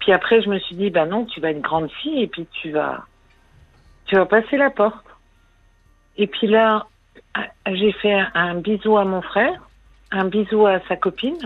Puis 0.00 0.12
après, 0.12 0.42
je 0.42 0.48
me 0.48 0.58
suis 0.58 0.74
dit, 0.74 0.90
bah 0.90 1.06
non, 1.06 1.24
tu 1.26 1.40
vas 1.40 1.50
être 1.50 1.60
grande 1.60 1.90
fille 2.02 2.22
et 2.22 2.26
puis 2.26 2.46
tu 2.60 2.72
vas, 2.72 3.04
tu 4.08 4.16
vas 4.16 4.26
passer 4.26 4.56
la 4.56 4.70
porte. 4.70 5.04
Et 6.16 6.26
puis 6.26 6.48
là, 6.48 6.86
euh, 7.36 7.42
j'ai 7.72 7.92
fait 7.92 8.18
un, 8.34 8.54
bisou 8.56 8.98
à 8.98 9.04
mon 9.04 9.22
frère, 9.22 9.62
un 10.10 10.24
bisou 10.24 10.66
à 10.66 10.80
sa 10.88 10.96
copine. 10.96 11.38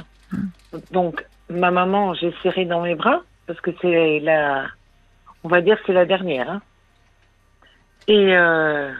Donc, 0.90 1.24
ma 1.50 1.70
maman, 1.70 2.14
j'ai 2.14 2.32
serré 2.42 2.64
dans 2.64 2.80
mes 2.82 2.94
bras 2.94 3.20
parce 3.46 3.60
que 3.60 3.70
c'est 3.82 4.20
la, 4.20 4.66
on 5.44 5.48
va 5.48 5.60
dire, 5.60 5.76
c'est 5.86 5.92
la 5.92 6.06
dernière. 6.06 6.50
hein. 6.50 6.62
Et 8.08 8.34
euh, 8.36 8.92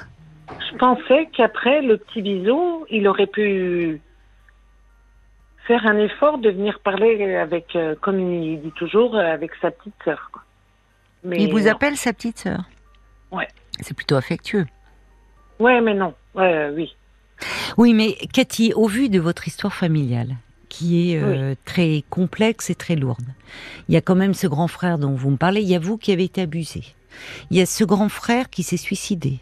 je 0.71 0.77
pensais 0.77 1.29
qu'après 1.33 1.81
le 1.83 1.97
petit 1.97 2.23
bisou, 2.23 2.85
il 2.91 3.09
aurait 3.09 3.27
pu 3.27 4.01
faire 5.67 5.87
un 5.87 5.97
effort 5.99 6.39
de 6.39 6.51
venir 6.51 6.81
parler 6.81 7.35
avec, 7.37 7.75
euh, 7.77 7.95
comme 8.01 8.21
il 8.21 8.61
dit 8.61 8.73
toujours, 8.73 9.17
avec 9.17 9.53
sa 9.61 9.71
petite 9.71 9.95
sœur. 10.05 10.31
Mais 11.25 11.37
Il 11.39 11.53
vous 11.53 11.61
non. 11.61 11.71
appelle 11.73 11.97
sa 11.97 12.13
petite 12.13 12.39
sœur? 12.39 12.63
Ouais. 13.33 13.49
C'est 13.81 13.95
plutôt 13.95 14.17
affectueux. 14.17 14.67
Ouais, 15.59 15.81
mais 15.81 15.95
non. 15.95 16.15
Ouais, 16.35 16.53
euh, 16.53 16.75
oui. 16.75 16.95
Oui, 17.77 17.95
mais 17.95 18.17
Cathy, 18.33 18.73
au 18.75 18.87
vu 18.87 19.09
de 19.09 19.19
votre 19.19 19.49
histoire 19.49 19.75
familiale, 19.75 20.37
qui 20.69 21.13
est 21.13 21.19
euh, 21.21 21.55
très 21.65 22.05
complexe 22.09 22.71
et 22.71 22.75
très 22.75 22.97
lourde, 22.97 23.27
il 23.89 23.95
y 23.95 23.97
a 23.97 24.01
quand 24.01 24.15
même 24.15 24.35
ce 24.35 24.47
grand 24.47 24.69
frère 24.69 24.99
dont 24.99 25.15
vous 25.15 25.31
me 25.31 25.37
parlez, 25.37 25.61
il 25.63 25.69
y 25.69 25.75
a 25.75 25.79
vous 25.79 25.99
qui 25.99 26.13
avez 26.13 26.25
été 26.25 26.43
abusé. 26.43 26.83
Il 27.51 27.57
y 27.57 27.61
a 27.61 27.67
ce 27.67 27.85
grand 27.85 28.09
frère 28.09 28.49
qui 28.51 28.63
s'est 28.63 28.77
suicidé. 28.77 29.41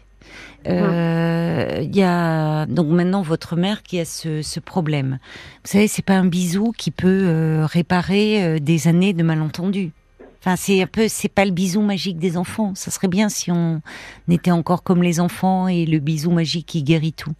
Euh, 0.67 1.79
Il 1.81 1.95
y 1.95 2.03
a 2.03 2.65
donc 2.65 2.87
maintenant 2.87 3.21
votre 3.21 3.55
mère 3.55 3.83
qui 3.83 3.99
a 3.99 4.05
ce, 4.05 4.41
ce 4.41 4.59
problème. 4.59 5.19
Vous 5.63 5.71
savez, 5.71 5.87
c'est 5.87 6.05
pas 6.05 6.13
un 6.13 6.25
bisou 6.25 6.71
qui 6.77 6.91
peut 6.91 7.07
euh, 7.07 7.65
réparer 7.65 8.43
euh, 8.43 8.59
des 8.59 8.87
années 8.87 9.13
de 9.13 9.23
malentendus. 9.23 9.91
Enfin, 10.41 10.55
c'est 10.55 10.81
un 10.81 10.87
peu, 10.87 11.07
c'est 11.07 11.29
pas 11.29 11.45
le 11.45 11.51
bisou 11.51 11.81
magique 11.81 12.17
des 12.17 12.35
enfants. 12.35 12.73
Ça 12.73 12.89
serait 12.89 13.07
bien 13.07 13.29
si 13.29 13.51
on 13.51 13.81
était 14.27 14.51
encore 14.51 14.81
comme 14.81 15.03
les 15.03 15.19
enfants 15.19 15.67
et 15.67 15.85
le 15.85 15.99
bisou 15.99 16.31
magique 16.31 16.65
qui 16.65 16.81
guérit 16.81 17.13
tout. 17.13 17.33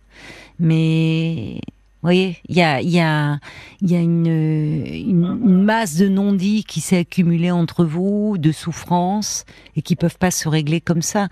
Mais 0.59 1.59
vous 2.03 2.07
voyez, 2.07 2.37
il 2.47 2.55
y 2.55 2.61
a, 2.61 2.79
il 2.79 2.89
y 2.89 2.99
a, 2.99 3.39
il 3.81 3.91
y 3.91 3.95
a 3.95 3.99
une, 3.99 4.27
une, 4.27 5.39
une 5.45 5.63
masse 5.63 5.95
de 5.95 6.07
non-dits 6.07 6.63
qui 6.63 6.79
s'est 6.79 6.99
accumulée 6.99 7.49
entre 7.49 7.85
vous, 7.85 8.37
de 8.37 8.51
souffrances, 8.51 9.45
et 9.75 9.81
qui 9.81 9.95
peuvent 9.95 10.17
pas 10.17 10.31
se 10.31 10.47
régler 10.47 10.79
comme 10.79 11.01
ça. 11.01 11.27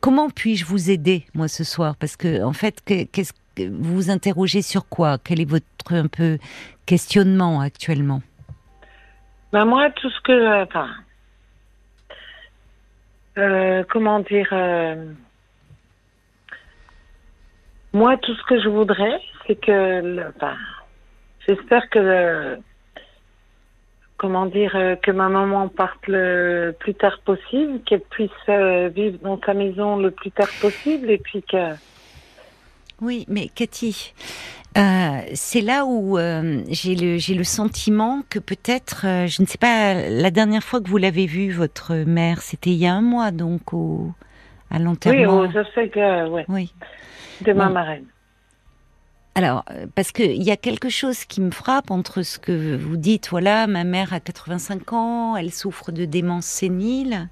Comment 0.00 0.30
puis-je 0.30 0.64
vous 0.64 0.90
aider, 0.90 1.26
moi, 1.34 1.48
ce 1.48 1.64
soir? 1.64 1.96
Parce 1.96 2.16
que, 2.16 2.42
en 2.44 2.52
fait, 2.52 2.80
que- 2.84 3.02
qu'est-ce 3.04 3.32
que 3.56 3.68
vous 3.68 3.94
vous 3.94 4.10
interrogez 4.10 4.62
sur 4.62 4.88
quoi? 4.88 5.18
Quel 5.18 5.40
est 5.40 5.44
votre 5.44 5.66
un 5.90 6.06
peu 6.06 6.38
questionnement 6.86 7.60
actuellement? 7.60 8.22
Ben 9.52 9.64
moi, 9.64 9.90
tout 9.92 10.10
ce 10.10 10.20
que, 10.22 10.62
enfin, 10.64 10.90
euh, 13.38 13.84
comment 13.90 14.20
dire, 14.20 14.48
euh, 14.52 15.12
moi, 17.92 18.16
tout 18.18 18.34
ce 18.34 18.42
que 18.44 18.60
je 18.62 18.68
voudrais, 18.68 19.20
c'est 19.46 19.56
que, 19.56 20.00
le- 20.02 20.28
enfin, 20.36 20.56
j'espère 21.48 21.88
que, 21.90 21.98
le- 22.00 22.58
comment 24.18 24.46
dire, 24.46 24.76
euh, 24.76 24.96
que 24.96 25.10
ma 25.12 25.28
maman 25.28 25.68
parte 25.68 26.06
le 26.08 26.76
plus 26.80 26.94
tard 26.94 27.20
possible, 27.24 27.82
qu'elle 27.84 28.02
puisse 28.10 28.30
euh, 28.48 28.88
vivre 28.90 29.18
dans 29.20 29.40
sa 29.40 29.54
maison 29.54 29.96
le 29.98 30.12
plus 30.12 30.32
tard 30.32 30.54
possible, 30.60 31.10
et 31.10 31.18
puis 31.18 31.42
que, 31.42 31.74
Oui, 33.00 33.24
mais 33.28 33.48
Cathy, 33.48 34.12
euh, 34.78 35.20
c'est 35.34 35.62
là 35.62 35.84
où 35.84 36.16
euh, 36.16 36.62
j'ai 36.68 36.94
le 37.34 37.44
sentiment 37.44 38.22
que 38.30 38.38
peut-être, 38.38 39.04
euh, 39.04 39.26
je 39.26 39.42
ne 39.42 39.46
sais 39.46 39.58
pas, 39.58 39.94
la 39.94 40.30
dernière 40.30 40.62
fois 40.62 40.80
que 40.80 40.88
vous 40.88 40.96
l'avez 40.96 41.26
vue, 41.26 41.50
votre 41.50 41.94
mère, 41.94 42.40
c'était 42.40 42.70
il 42.70 42.76
y 42.76 42.86
a 42.86 42.94
un 42.94 43.00
mois, 43.00 43.32
donc 43.32 43.72
au 43.72 44.12
à 44.70 44.76
oui, 44.76 44.84
l'enterrement. 44.84 45.50
je 45.50 45.64
sais 45.74 45.88
que, 45.88 46.28
ouais, 46.28 46.44
oui. 46.48 46.72
de 47.40 47.52
ma 47.52 47.68
marraine. 47.68 48.04
Alors, 49.34 49.64
parce 49.96 50.12
que 50.12 50.22
il 50.22 50.42
y 50.44 50.52
a 50.52 50.56
quelque 50.56 50.88
chose 50.88 51.24
qui 51.24 51.40
me 51.40 51.50
frappe 51.50 51.90
entre 51.90 52.22
ce 52.22 52.38
que 52.38 52.76
vous 52.76 52.96
dites, 52.96 53.28
voilà, 53.30 53.66
ma 53.66 53.82
mère 53.82 54.12
a 54.12 54.20
85 54.20 54.92
ans, 54.92 55.36
elle 55.36 55.50
souffre 55.50 55.90
de 55.90 56.04
démence 56.04 56.46
sénile, 56.46 57.28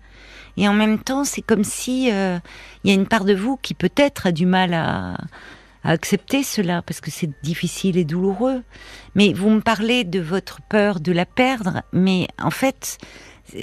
et 0.57 0.67
en 0.67 0.73
même 0.73 0.99
temps, 0.99 1.23
c'est 1.23 1.43
comme 1.43 1.63
si 1.63 2.09
il 2.09 2.41
y 2.85 2.91
a 2.91 2.95
une 2.95 3.07
part 3.07 3.25
de 3.25 3.35
vous 3.35 3.57
qui 3.57 3.75
peut-être 3.75 4.27
a 4.27 4.33
du 4.33 4.47
mal 4.47 4.75
à, 4.75 5.17
à 5.85 5.91
accepter 5.91 6.43
cela, 6.43 6.83
parce 6.83 7.01
que 7.01 7.11
c'est 7.11 7.31
difficile 7.43 7.97
et 7.97 8.05
douloureux. 8.05 8.63
Mais 9.15 9.33
vous 9.33 9.51
me 9.51 9.61
parlez 9.61 10.05
de 10.05 10.21
votre 10.21 10.61
peur 10.63 11.01
de 11.01 11.13
la 11.13 11.27
perdre, 11.27 11.83
mais 11.93 12.29
en 12.43 12.51
fait, 12.51 12.99
euh, 13.55 13.63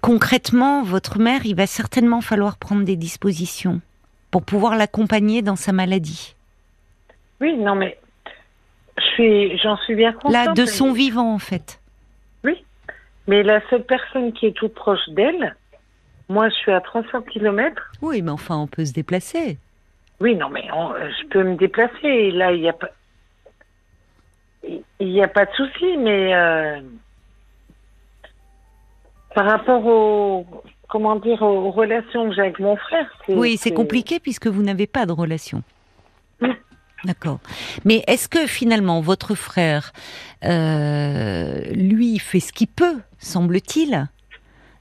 concrètement, 0.00 0.82
votre 0.82 1.18
mère, 1.18 1.44
il 1.44 1.54
va 1.54 1.66
certainement 1.66 2.20
falloir 2.20 2.56
prendre 2.56 2.84
des 2.84 2.96
dispositions 2.96 3.80
pour 4.30 4.42
pouvoir 4.42 4.76
l'accompagner 4.76 5.42
dans 5.42 5.56
sa 5.56 5.72
maladie. 5.72 6.34
Oui, 7.40 7.56
non, 7.56 7.74
mais 7.74 7.98
je 8.98 9.02
suis, 9.14 9.58
j'en 9.58 9.76
suis 9.78 9.94
bien 9.94 10.12
consciente. 10.12 10.32
Là, 10.32 10.52
de 10.52 10.62
mais- 10.62 10.66
son 10.66 10.92
vivant, 10.92 11.32
en 11.32 11.38
fait. 11.38 11.78
Mais 13.28 13.42
la 13.42 13.60
seule 13.70 13.84
personne 13.84 14.32
qui 14.32 14.46
est 14.46 14.52
tout 14.52 14.68
proche 14.68 15.08
d'elle, 15.08 15.56
moi 16.28 16.48
je 16.48 16.54
suis 16.54 16.72
à 16.72 16.80
300 16.80 17.22
km. 17.22 17.92
Oui, 18.00 18.22
mais 18.22 18.30
enfin, 18.30 18.56
on 18.56 18.66
peut 18.66 18.84
se 18.84 18.92
déplacer. 18.92 19.58
Oui, 20.22 20.36
non, 20.36 20.48
mais 20.50 20.64
on- 20.72 20.94
je 20.94 21.26
peux 21.26 21.42
me 21.42 21.56
déplacer. 21.56 22.30
Là, 22.30 22.52
il 22.52 22.60
n'y 22.62 22.68
a 22.68 22.72
pas. 22.72 22.90
Il 25.00 25.08
n'y 25.08 25.20
a 25.20 25.26
pas 25.26 25.44
de 25.46 25.50
souci, 25.56 25.96
mais 25.98 26.32
euh, 26.32 26.80
par 29.34 29.46
rapport 29.46 29.84
aux 29.84 30.46
comment 30.88 31.16
dire 31.16 31.42
aux 31.42 31.72
relations 31.72 32.28
que 32.28 32.34
j'ai 32.36 32.42
avec 32.42 32.60
mon 32.60 32.76
frère, 32.76 33.10
c'est 33.26 33.34
Oui, 33.34 33.56
c'est 33.56 33.72
compliqué 33.74 34.20
puisque 34.20 34.46
vous 34.46 34.62
n'avez 34.62 34.86
pas 34.86 35.04
de 35.06 35.12
relation. 35.12 35.62
D'accord. 37.04 37.40
Mais 37.84 38.04
est-ce 38.06 38.28
que 38.28 38.46
finalement 38.46 39.00
votre 39.00 39.34
frère, 39.34 39.92
euh, 40.44 41.58
lui, 41.74 42.20
fait 42.20 42.38
ce 42.38 42.52
qu'il 42.52 42.68
peut, 42.68 42.98
semble-t-il, 43.18 44.06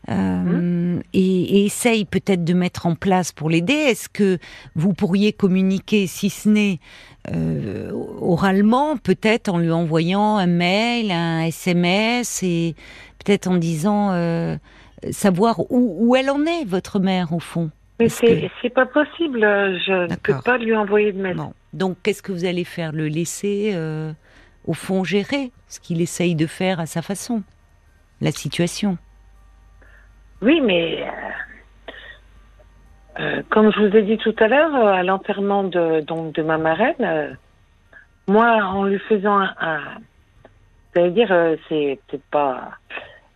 euh, 0.10 1.00
et, 1.14 1.60
et 1.62 1.66
essaye 1.66 2.06
peut-être 2.06 2.44
de 2.44 2.54
mettre 2.54 2.86
en 2.88 2.96
place 2.96 3.32
pour 3.32 3.50
l'aider 3.50 3.74
Est-ce 3.74 4.10
que 4.10 4.40
vous 4.76 4.94
pourriez 4.94 5.32
communiquer, 5.32 6.08
si 6.08 6.30
ce 6.30 6.50
n'est 6.50 6.80
euh, 7.32 7.92
oralement, 8.20 8.98
peut-être 8.98 9.50
en 9.50 9.60
lui 9.60 9.72
envoyant 9.72 10.38
un 10.38 10.48
mail, 10.48 11.12
un 11.12 11.42
SMS, 11.42 12.42
et 12.42 12.76
peut-être 13.24 13.48
en 13.48 13.58
disant 13.58 14.12
euh, 14.12 14.58
savoir 15.12 15.60
où, 15.72 15.96
où 16.00 16.16
elle 16.16 16.32
en 16.32 16.46
est, 16.46 16.66
votre 16.66 17.00
mère, 17.00 17.32
au 17.34 17.40
fond? 17.40 17.70
Mais 18.00 18.10
c'est 18.10 18.50
que- 18.64 18.68
pas 18.70 18.88
possible. 18.88 19.42
Je 19.42 20.10
ne 20.10 20.16
peux 20.16 20.42
pas 20.44 20.58
lui 20.58 20.76
envoyer 20.76 21.12
de 21.12 21.22
mail. 21.22 21.36
Bon. 21.38 21.54
Donc, 21.74 21.98
qu'est-ce 22.02 22.24
que 22.24 22.32
vous 22.32 22.46
allez 22.46 22.64
faire? 22.64 22.92
Le 22.92 23.08
laisser, 23.08 23.78
au 24.66 24.74
fond, 24.74 25.04
gérer 25.04 25.52
ce 25.68 25.80
qu'il 25.80 26.02
essaye 26.02 26.34
de 26.34 26.48
faire 26.48 26.80
à 26.80 26.88
sa 26.88 27.04
façon? 27.04 27.44
La 28.20 28.32
situation? 28.32 28.98
Oui, 30.42 30.60
mais 30.60 31.04
euh, 31.04 31.10
euh, 33.20 33.44
comme 33.50 33.72
je 33.72 33.80
vous 33.80 33.96
ai 33.96 34.02
dit 34.02 34.18
tout 34.18 34.36
à 34.40 34.48
l'heure, 34.48 34.74
euh, 34.76 34.94
à 34.94 35.04
l'enterrement 35.04 35.64
de 35.64 36.42
ma 36.42 36.58
marraine, 36.58 37.38
moi, 38.28 38.64
en 38.64 38.86
lui 38.86 39.00
faisant 39.08 39.40
un, 39.40 39.54
un 39.60 39.80
veut 40.96 41.12
dire, 41.12 41.30
c'est 41.70 42.00
peut-être 42.08 42.26
pas, 42.32 42.72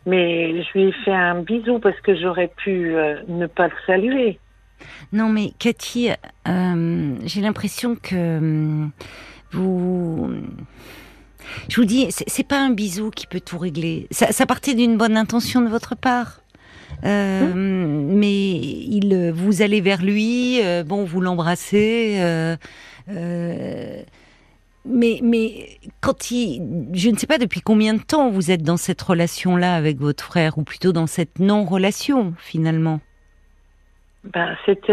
mais 0.06 0.64
je 0.64 0.74
lui 0.74 0.84
ai 0.86 0.92
fait 0.92 1.14
un 1.14 1.42
bisou 1.42 1.80
parce 1.80 2.00
que 2.02 2.16
j'aurais 2.16 2.48
pu 2.48 2.96
ne 3.28 3.46
pas 3.46 3.68
le 3.68 3.74
saluer. 3.86 4.40
Non, 5.14 5.30
mais 5.30 5.52
Cathy, 5.60 6.10
j'ai 6.46 7.42
l'impression 7.42 7.96
que 7.96 8.38
hum, 8.38 8.92
vous. 9.52 10.32
Je 11.70 11.76
vous 11.80 11.86
dis, 11.86 12.08
c'est 12.10 12.28
c'est 12.28 12.48
pas 12.48 12.60
un 12.60 12.72
bisou 12.72 13.12
qui 13.12 13.28
peut 13.28 13.40
tout 13.40 13.60
régler. 13.60 14.08
Ça 14.12 14.46
partait 14.46 14.74
d'une 14.74 14.98
bonne 14.98 15.16
intention 15.18 15.62
de 15.62 15.70
votre 15.70 15.96
part. 15.96 16.40
Euh, 17.04 17.54
Mais 17.56 18.52
il, 18.52 19.32
vous 19.34 19.62
allez 19.62 19.82
vers 19.82 20.02
lui, 20.04 20.60
euh, 20.64 20.84
bon, 20.84 21.04
vous 21.04 21.22
l'embrassez. 21.22 22.18
euh, 22.20 22.56
mais, 24.88 25.20
mais 25.24 25.80
quand 26.02 26.32
il, 26.32 26.62
je 26.94 27.10
ne 27.10 27.18
sais 27.18 27.28
pas 27.28 27.40
depuis 27.40 27.62
combien 27.62 27.96
de 27.96 28.02
temps 28.02 28.30
vous 28.30 28.52
êtes 28.52 28.62
dans 28.62 28.78
cette 28.78 29.02
relation-là 29.02 29.76
avec 29.76 29.98
votre 30.00 30.24
frère, 30.24 30.58
ou 30.58 30.64
plutôt 30.64 30.92
dans 30.92 31.08
cette 31.08 31.40
non-relation 31.40 32.34
finalement? 32.38 33.00
Ben, 34.34 34.56
c'était 34.66 34.92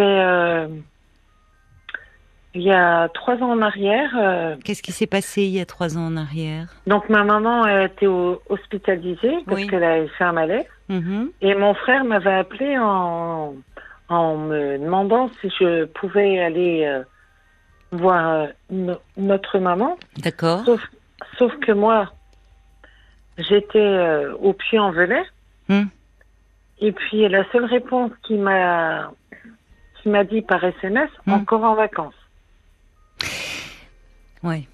il 2.54 2.62
y 2.62 2.70
a 2.72 3.08
trois 3.08 3.36
ans 3.36 3.50
en 3.52 3.62
arrière. 3.62 4.10
euh, 4.16 4.56
Qu'est-ce 4.64 4.82
qui 4.82 4.92
s'est 4.92 5.06
passé 5.06 5.42
il 5.42 5.50
y 5.50 5.60
a 5.60 5.66
trois 5.66 5.96
ans 5.96 6.06
en 6.06 6.16
arrière? 6.16 6.66
Donc 6.86 7.08
ma 7.08 7.24
maman 7.24 7.62
a 7.62 7.84
été 7.84 8.06
ho- 8.06 8.40
hospitalisée 8.48 9.36
parce 9.46 9.60
Oui. 9.60 9.66
qu'elle 9.68 9.84
avait 9.84 10.08
fait 10.08 10.24
un 10.24 10.32
malaise. 10.32 10.66
Mhm. 10.88 11.30
Et 11.40 11.54
mon 11.54 11.74
frère 11.74 12.04
m'avait 12.04 12.34
appelé 12.34 12.76
en, 12.78 13.54
en 14.08 14.36
me 14.36 14.78
demandant 14.78 15.30
si 15.40 15.48
je 15.58 15.84
pouvais 15.86 16.40
aller 16.40 16.84
euh, 16.84 17.02
voir 17.92 18.28
euh, 18.28 18.46
no- 18.70 18.98
notre 19.16 19.58
maman. 19.58 19.96
D'accord. 20.18 20.62
Sauf, 20.66 20.82
sauf 21.38 21.56
que 21.60 21.72
moi, 21.72 22.12
j'étais 23.38 23.78
euh, 23.78 24.34
au 24.40 24.52
pied 24.52 24.78
en 24.78 24.90
velay. 24.92 25.22
Hmm. 25.68 25.84
Et 26.80 26.92
puis 26.92 27.28
la 27.28 27.44
seule 27.52 27.64
réponse 27.64 28.10
qu'il 28.26 28.40
m'a 28.40 29.10
qu'il 30.02 30.10
m'a 30.12 30.24
dit 30.24 30.42
par 30.42 30.62
SMS, 30.64 31.08
Hmm. 31.26 31.32
encore 31.34 31.62
en 31.64 31.74
vacances. 31.76 32.14
Ouais. 34.42 34.66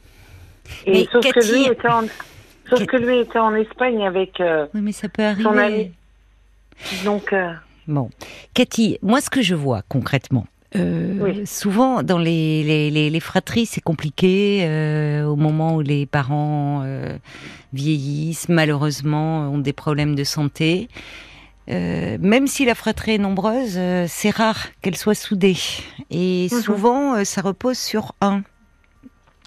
Et 0.87 0.93
Mais 0.93 1.09
sauf 1.13 1.25
que 1.25 1.33
Cathy- 1.41 1.53
lui 1.53 1.65
était 1.67 1.89
en 1.89 2.05
sauf 2.69 2.85
que 2.87 2.97
lui 2.97 3.19
était 3.21 3.39
en 3.39 3.55
Espagne 3.55 4.07
avec 4.07 4.41
euh, 4.41 4.67
Oui, 4.75 4.81
mais 4.83 4.93
ça 4.93 5.09
peut 5.09 5.23
arriver. 5.25 5.43
son 5.43 5.57
ami. 5.57 5.93
Donc 7.05 7.33
euh, 7.33 7.53
Bon, 7.87 8.11
Cathy, 8.53 8.99
moi, 9.03 9.21
ce 9.23 9.31
que 9.31 9.41
je 9.41 9.55
vois 9.55 9.81
concrètement. 9.89 10.47
euh, 10.77 11.17
Oui. 11.21 11.47
Souvent, 11.47 12.03
dans 12.03 12.19
les, 12.19 12.63
les, 12.63 12.91
les, 12.91 13.09
les 13.09 13.21
fratries, 13.21 13.65
c'est 13.65 13.81
compliqué 13.81 14.61
euh, 14.65 15.25
au 15.25 15.37
moment 15.37 15.77
où 15.77 15.81
les 15.81 16.05
parents 16.05 16.83
euh, 16.85 17.17
vieillissent, 17.73 18.51
malheureusement, 18.51 19.49
ont 19.51 19.57
des 19.59 19.73
problèmes 19.73 20.15
de 20.15 20.25
santé. 20.25 20.89
Même 21.71 22.47
si 22.47 22.65
la 22.65 22.75
fratrie 22.75 23.13
est 23.17 23.19
nombreuse, 23.19 23.79
c'est 24.07 24.31
rare 24.31 24.69
qu'elle 24.81 24.97
soit 24.97 25.15
soudée. 25.15 25.57
Et 26.11 26.49
Mhm. 26.51 26.61
souvent, 26.63 27.25
ça 27.27 27.43
repose 27.43 27.77
sur 27.79 28.15
un 28.23 28.43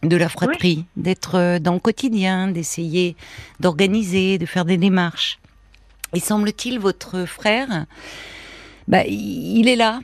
de 0.04 0.18
la 0.18 0.30
fratrie, 0.30 0.86
d'être 0.98 1.36
euh, 1.36 1.60
dans 1.60 1.74
le 1.74 1.80
quotidien, 1.80 2.48
d'essayer 2.48 3.16
d'organiser, 3.60 4.38
de 4.38 4.46
faire 4.46 4.66
des 4.66 4.78
démarches. 4.78 5.40
Et 6.14 6.20
semble-t-il, 6.20 6.80
votre 6.80 7.26
frère, 7.26 7.86
bah, 8.88 9.06
il 9.06 9.68
est 9.68 9.76
là. 9.76 10.00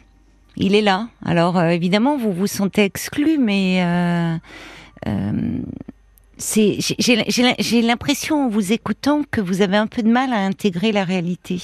Il 0.56 0.74
est 0.76 0.82
là. 0.82 1.08
Alors, 1.26 1.58
euh, 1.58 1.70
évidemment, 1.70 2.18
vous 2.18 2.32
vous 2.32 2.48
sentez 2.48 2.84
exclu, 2.84 3.38
mais 3.38 3.84
euh, 3.84 4.38
euh, 5.08 5.32
c'est, 6.38 6.78
j'ai- 6.80 7.82
l'impression, 7.82 8.46
en 8.46 8.50
vous 8.50 8.72
écoutant, 8.72 9.24
que 9.30 9.42
vous 9.42 9.62
avez 9.62 9.78
un 9.78 9.88
peu 9.88 10.02
de 10.04 10.10
mal 10.10 10.32
à 10.34 10.38
intégrer 10.46 10.92
la 10.92 11.04
réalité 11.04 11.62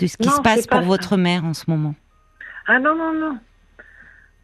de 0.00 0.06
ce 0.06 0.16
qui 0.16 0.26
Non, 0.28 0.36
se 0.36 0.40
passe 0.40 0.66
pour 0.66 0.78
ça. 0.80 0.84
votre 0.84 1.16
mère 1.16 1.44
en 1.44 1.54
ce 1.54 1.64
moment. 1.68 1.94
ah 2.66 2.78
non 2.80 2.96
non 2.96 3.12
non. 3.12 3.38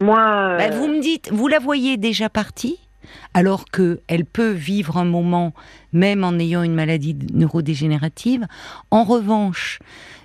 Moi 0.01 0.57
Bah, 0.59 0.71
vous 0.71 0.87
me 0.89 1.01
dites, 1.01 1.31
vous 1.33 1.49
la 1.49 1.59
voyez 1.59 1.97
déjà 1.97 2.29
partie, 2.29 2.79
alors 3.35 3.65
que 3.67 4.01
elle 4.07 4.25
peut 4.25 4.51
vivre 4.51 4.97
un 4.97 5.05
moment, 5.05 5.53
même 5.93 6.25
en 6.25 6.39
ayant 6.39 6.63
une 6.63 6.75
maladie 6.75 7.17
neurodégénérative. 7.33 8.47
En 8.91 9.05
revanche, 9.05 9.79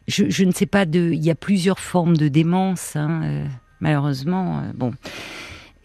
je, 0.07 0.29
je 0.29 0.43
ne 0.43 0.51
sais 0.51 0.65
pas 0.65 0.85
de, 0.85 1.11
il 1.11 1.23
y 1.23 1.31
a 1.31 1.35
plusieurs 1.35 1.79
formes 1.79 2.17
de 2.17 2.27
démence, 2.27 2.95
hein, 2.95 3.21
euh, 3.23 3.47
malheureusement. 3.79 4.59
euh, 4.59 4.71
bon, 4.73 4.93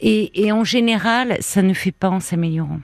et, 0.00 0.44
et 0.44 0.52
en 0.52 0.64
général, 0.64 1.36
ça 1.40 1.62
ne 1.62 1.74
fait 1.74 1.92
pas 1.92 2.10
en 2.10 2.20
s'améliorant. 2.20 2.80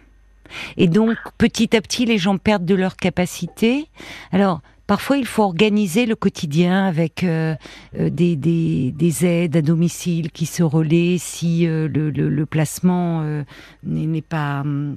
Et 0.77 0.88
donc, 0.88 1.16
petit 1.38 1.74
à 1.77 1.81
petit, 1.81 2.05
les 2.05 2.18
gens 2.18 2.38
perdent 2.38 2.66
de 2.66 2.74
leur 2.74 2.96
capacité. 2.96 3.88
Alors, 4.31 4.61
parfois, 4.87 5.16
il 5.16 5.27
faut 5.27 5.42
organiser 5.42 6.07
le 6.07 6.16
quotidien 6.16 6.87
avec 6.87 7.25
euh, 7.25 7.55
euh, 7.99 8.11
des, 8.11 8.37
des, 8.37 8.92
des 8.92 9.27
aides 9.27 9.57
à 9.57 9.62
domicile 9.62 10.31
qui 10.31 10.47
se 10.47 10.62
relaient 10.62 11.16
si 11.18 11.66
euh, 11.66 11.88
le, 11.88 12.11
le, 12.11 12.29
le 12.29 12.47
placement 12.47 13.23
euh, 13.23 13.42
n'est 13.85 14.23
pas 14.23 14.62
euh, 14.64 14.94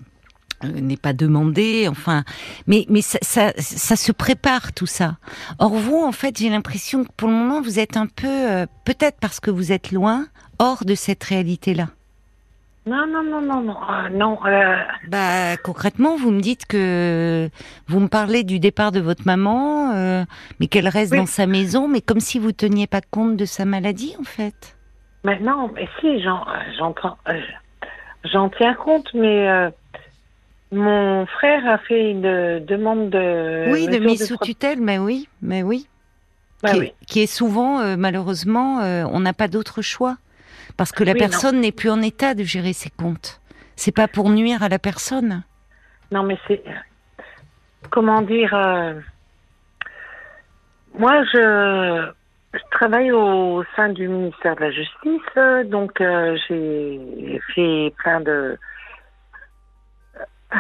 n'est 0.64 0.98
pas 0.98 1.14
demandé, 1.14 1.88
enfin, 1.88 2.24
mais 2.66 2.88
mais 2.90 3.02
ça, 3.02 3.20
ça, 3.22 3.54
ça 3.58 3.96
se 3.96 4.12
prépare 4.12 4.74
tout 4.74 4.88
ça. 4.88 5.18
Or 5.60 5.76
vous, 5.76 5.98
en 6.04 6.12
fait, 6.12 6.36
j'ai 6.38 6.50
l'impression 6.50 7.04
que 7.04 7.12
pour 7.16 7.28
le 7.30 7.36
moment, 7.36 7.62
vous 7.62 7.78
êtes 7.78 7.96
un 7.96 8.08
peu, 8.08 8.28
euh, 8.28 8.66
peut-être 8.84 9.18
parce 9.20 9.40
que 9.40 9.52
vous 9.52 9.72
êtes 9.72 9.92
loin, 9.92 10.28
hors 10.58 10.84
de 10.84 10.96
cette 10.96 11.24
réalité-là. 11.24 11.90
Non 12.88 13.06
non 13.06 13.24
non 13.24 13.42
non 13.42 13.62
non 13.62 13.78
Ah, 13.88 14.10
non. 14.10 14.38
euh, 14.46 14.78
Bah 15.10 15.58
concrètement, 15.58 16.16
vous 16.16 16.32
me 16.32 16.40
dites 16.42 16.66
que 16.66 17.50
vous 17.88 18.00
me 18.00 18.08
parlez 18.08 18.44
du 18.44 18.60
départ 18.60 18.92
de 18.92 19.00
votre 19.02 19.24
maman, 19.26 19.92
euh, 19.94 20.24
mais 20.60 20.68
qu'elle 20.68 20.88
reste 20.88 21.12
Oui. 21.12 21.18
dans 21.20 21.26
sa 21.26 21.48
maison, 21.48 21.88
mais 21.88 22.02
comme 22.02 22.20
si 22.22 22.40
vous 22.40 22.52
teniez 22.54 22.88
pas 22.88 23.02
compte 23.02 23.36
de 23.36 23.46
sa 23.46 23.66
maladie, 23.66 24.16
en 24.20 24.24
fait. 24.24 24.76
Mais 25.26 25.38
si, 26.00 26.22
j'en, 26.24 26.42
euh, 26.48 26.54
j'entends, 26.78 27.18
euh, 27.28 27.42
j'en 28.24 28.50
tiens 28.50 28.74
compte, 28.76 29.14
mais 29.14 29.50
euh, 29.50 29.70
mon 30.72 31.26
frère 31.26 31.68
a 31.68 31.78
fait 31.80 32.12
une 32.12 32.26
euh, 32.26 32.60
demande 32.62 33.10
de 33.10 33.66
oui, 33.72 33.88
de 33.90 33.98
mise 33.98 34.26
sous 34.28 34.36
pro- 34.36 34.46
tutelle, 34.46 34.80
mais 34.80 34.98
oui, 34.98 35.28
mais 35.42 35.62
oui. 35.64 35.88
Bah 36.64 36.72
qui, 36.72 36.80
oui. 36.80 36.86
est, 36.88 37.06
qui 37.06 37.20
est 37.22 37.28
souvent, 37.28 37.82
euh, 37.82 37.96
malheureusement, 37.98 38.80
euh, 38.80 39.04
on 39.12 39.20
n'a 39.20 39.34
pas 39.34 39.48
d'autre 39.50 39.82
choix. 39.82 40.16
Parce 40.78 40.92
que 40.92 41.04
la 41.04 41.14
Oui, 41.14 41.20
personne 41.20 41.60
n'est 41.60 41.72
plus 41.72 41.90
en 41.90 42.02
état 42.02 42.34
de 42.36 42.44
gérer 42.44 42.74
ses 42.74 42.90
comptes. 42.92 43.42
C'est 43.76 43.92
pas 43.96 44.08
pour 44.08 44.30
nuire 44.30 44.64
à 44.64 44.70
la 44.70 44.80
personne. 44.80 45.44
Non, 46.12 46.24
mais 46.24 46.38
c'est 46.48 46.64
comment 47.90 48.22
dire. 48.22 48.54
euh, 48.54 48.94
moi, 50.98 51.24
je, 51.26 52.12
je 52.54 52.60
travaille 52.72 53.12
au 53.12 53.64
sein 53.76 53.90
du 53.90 54.08
ministère 54.08 54.56
de 54.56 54.62
la 54.62 54.72
Justice, 54.72 55.66
donc 55.66 56.00
euh, 56.02 56.38
j'ai 56.48 57.40
fait 57.54 57.94
plein 57.98 58.22
de. 58.22 58.58
euh, 60.54 60.58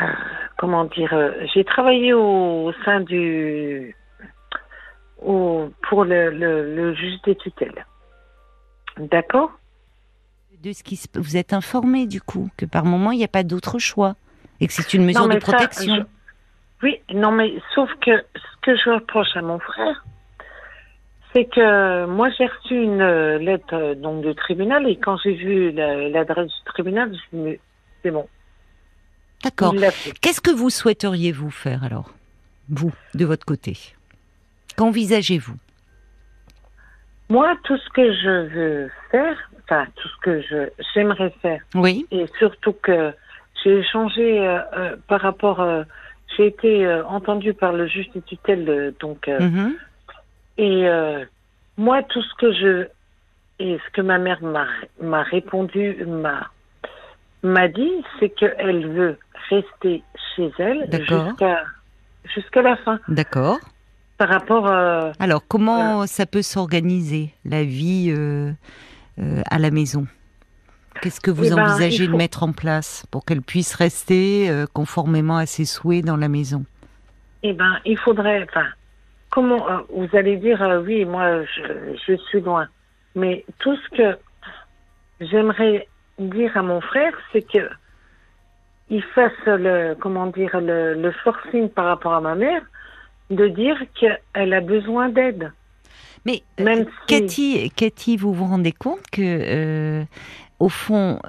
comment 0.58 0.86
dire 0.86 1.14
J'ai 1.54 1.64
travaillé 1.64 2.14
au, 2.14 2.72
sein 2.86 3.02
du. 3.02 3.96
Au, 5.22 5.70
pour 5.90 6.06
le, 6.06 6.30
le, 6.30 6.76
le 6.76 6.94
juge 6.94 7.20
des 7.24 7.36
tutelles. 7.36 7.86
D'accord? 8.98 9.52
De 10.63 10.74
ce 10.74 10.84
qui 10.84 10.96
se... 10.96 11.08
Vous 11.15 11.38
êtes 11.38 11.54
informé 11.54 12.08
du 12.08 12.22
coup 12.22 12.50
que 12.58 12.65
par 12.65 12.84
moment 12.84 13.12
il 13.12 13.17
n'y 13.17 13.24
a 13.24 13.30
pas 13.30 13.43
d'autre 13.43 13.80
choix 13.80 14.15
et 14.60 14.67
que 14.67 14.74
c'est 14.74 14.93
une 14.93 15.06
mesure 15.06 15.28
de 15.28 15.38
protection. 15.38 16.06
Oui, 16.84 16.96
non 17.13 17.32
mais 17.32 17.54
sauf 17.74 17.89
que 18.02 18.12
ce 18.36 18.62
que 18.62 18.76
je 18.76 18.89
reproche 18.89 19.36
à 19.36 19.41
mon 19.41 19.60
frère, 19.60 20.06
c'est 21.34 21.46
que 21.46 22.06
moi 22.06 22.30
j'ai 22.38 22.48
reçu 22.48 22.76
une 22.76 23.02
euh, 23.02 23.38
lettre 23.38 23.74
euh, 23.74 23.96
donc 23.96 24.26
du 24.26 24.34
tribunal 24.36 24.88
et 24.88 24.98
quand 24.98 25.17
j'ai 25.24 25.34
vu 25.34 25.72
l'adresse 25.72 26.48
du 26.48 26.63
tribunal, 26.65 27.12
je 27.32 27.38
me 27.38 27.58
c'est 28.04 28.12
bon. 28.12 28.28
D'accord. 29.43 29.76
Qu'est-ce 30.22 30.41
que 30.41 30.52
vous 30.52 30.70
souhaiteriez 30.70 31.32
vous 31.32 31.52
faire 31.52 31.84
alors, 31.84 32.13
vous, 32.70 32.91
de 33.13 33.26
votre 33.26 33.46
côté? 33.46 33.78
Qu'envisagez-vous? 34.76 35.58
Moi, 37.30 37.56
tout 37.63 37.78
ce 37.78 37.90
que 37.90 38.13
je 38.13 38.48
veux 38.48 38.92
faire, 39.12 39.38
enfin 39.63 39.86
tout 39.96 40.08
ce 40.08 40.18
que 40.22 40.42
je 40.42 40.70
j'aimerais 40.94 41.34
faire. 41.42 41.62
Oui. 41.76 42.06
Et 42.12 42.26
surtout 42.40 42.74
que 42.74 43.12
j'ai 43.63 43.84
changé 43.84 44.48
euh, 44.48 44.96
par 45.08 45.22
rapport. 45.22 45.66
j'ai 46.36 46.48
été 46.48 47.02
entendue 47.08 47.54
par 47.54 47.74
le 47.74 47.88
juge 47.88 48.10
des 48.12 48.22
tutelles, 48.22 48.94
donc. 49.00 49.28
Mm-hmm. 49.28 49.74
Et 50.58 50.88
euh, 50.88 51.24
moi, 51.78 52.04
tout 52.04 52.22
ce 52.22 52.34
que 52.36 52.52
je 52.52 52.88
et 53.60 53.80
ce 53.86 53.92
que 53.92 54.02
ma 54.02 54.18
mère 54.18 54.40
m'a 55.02 55.24
répondu, 55.24 56.04
m'a 56.06 56.50
m'a 57.44 57.68
dit, 57.68 57.92
c'est 58.20 58.30
qu'elle 58.30 58.88
veut 58.88 59.18
rester 59.50 60.04
chez 60.36 60.52
elle 60.58 60.88
jusqu'à 60.92 61.63
jusqu'à 62.36 62.62
la 62.62 62.76
fin. 62.78 63.00
D'accord. 63.08 63.60
Par 64.18 64.30
rapport. 64.30 64.68
Euh, 64.68 65.12
Alors, 65.20 65.44
comment 65.48 66.08
ça 66.08 66.26
peut 66.26 66.42
s'organiser 66.42 67.34
la 67.46 67.64
vie 67.64 68.14
euh, 68.16 68.52
à 69.18 69.60
la 69.60 69.72
maison? 69.72 70.08
Qu'est-ce 71.02 71.22
que 71.22 71.30
vous 71.30 71.52
eh 71.52 71.56
ben, 71.56 71.70
envisagez 71.70 72.08
de 72.08 72.16
mettre 72.16 72.42
en 72.42 72.52
place 72.52 73.06
pour 73.12 73.24
qu'elle 73.24 73.44
puisse 73.44 73.76
rester 73.76 74.52
conformément 74.74 75.38
à 75.38 75.46
ses 75.46 75.66
souhaits 75.66 76.04
dans 76.04 76.18
la 76.18 76.28
maison? 76.28 76.66
Eh 77.44 77.54
ben, 77.54 77.78
il 77.86 77.98
faudrait. 77.98 78.44
Enfin, 78.50 78.66
comment 79.30 79.70
euh, 79.70 79.78
vous 79.90 80.10
allez 80.18 80.38
dire 80.38 80.62
euh, 80.62 80.82
oui, 80.82 81.06
moi 81.06 81.44
je, 81.44 82.16
suis 82.30 82.42
loin, 82.42 82.68
mais 83.16 83.46
tout 83.60 83.76
ce 83.76 83.98
que 83.98 84.18
j'aimerais 85.22 85.88
dire 86.20 86.56
à 86.58 86.64
mon 86.64 86.82
frère, 86.82 87.14
c'est 87.32 87.44
que 87.44 87.70
il 88.90 89.04
fasse 89.04 89.32
le 89.46 89.96
comment 89.96 90.28
dire 90.28 90.60
le, 90.62 91.12
forcing 91.24 91.70
par 91.70 91.86
rapport 91.86 92.14
à 92.14 92.22
ma 92.22 92.36
mère, 92.36 92.62
de 93.30 93.48
dire 93.48 93.78
qu'elle 94.00 94.54
a 94.54 94.62
besoin 94.62 95.10
d'aide. 95.10 95.52
Mais 96.26 96.44
euh, 96.60 96.63
Même 96.63 96.86
Cathy, 97.08 97.72
Cathy, 97.76 98.18
vous 98.18 98.34
vous 98.34 98.46
rendez 98.46 98.72
compte 98.72 99.06
que 99.12 100.06
au 100.60 100.70
fond, 100.70 101.20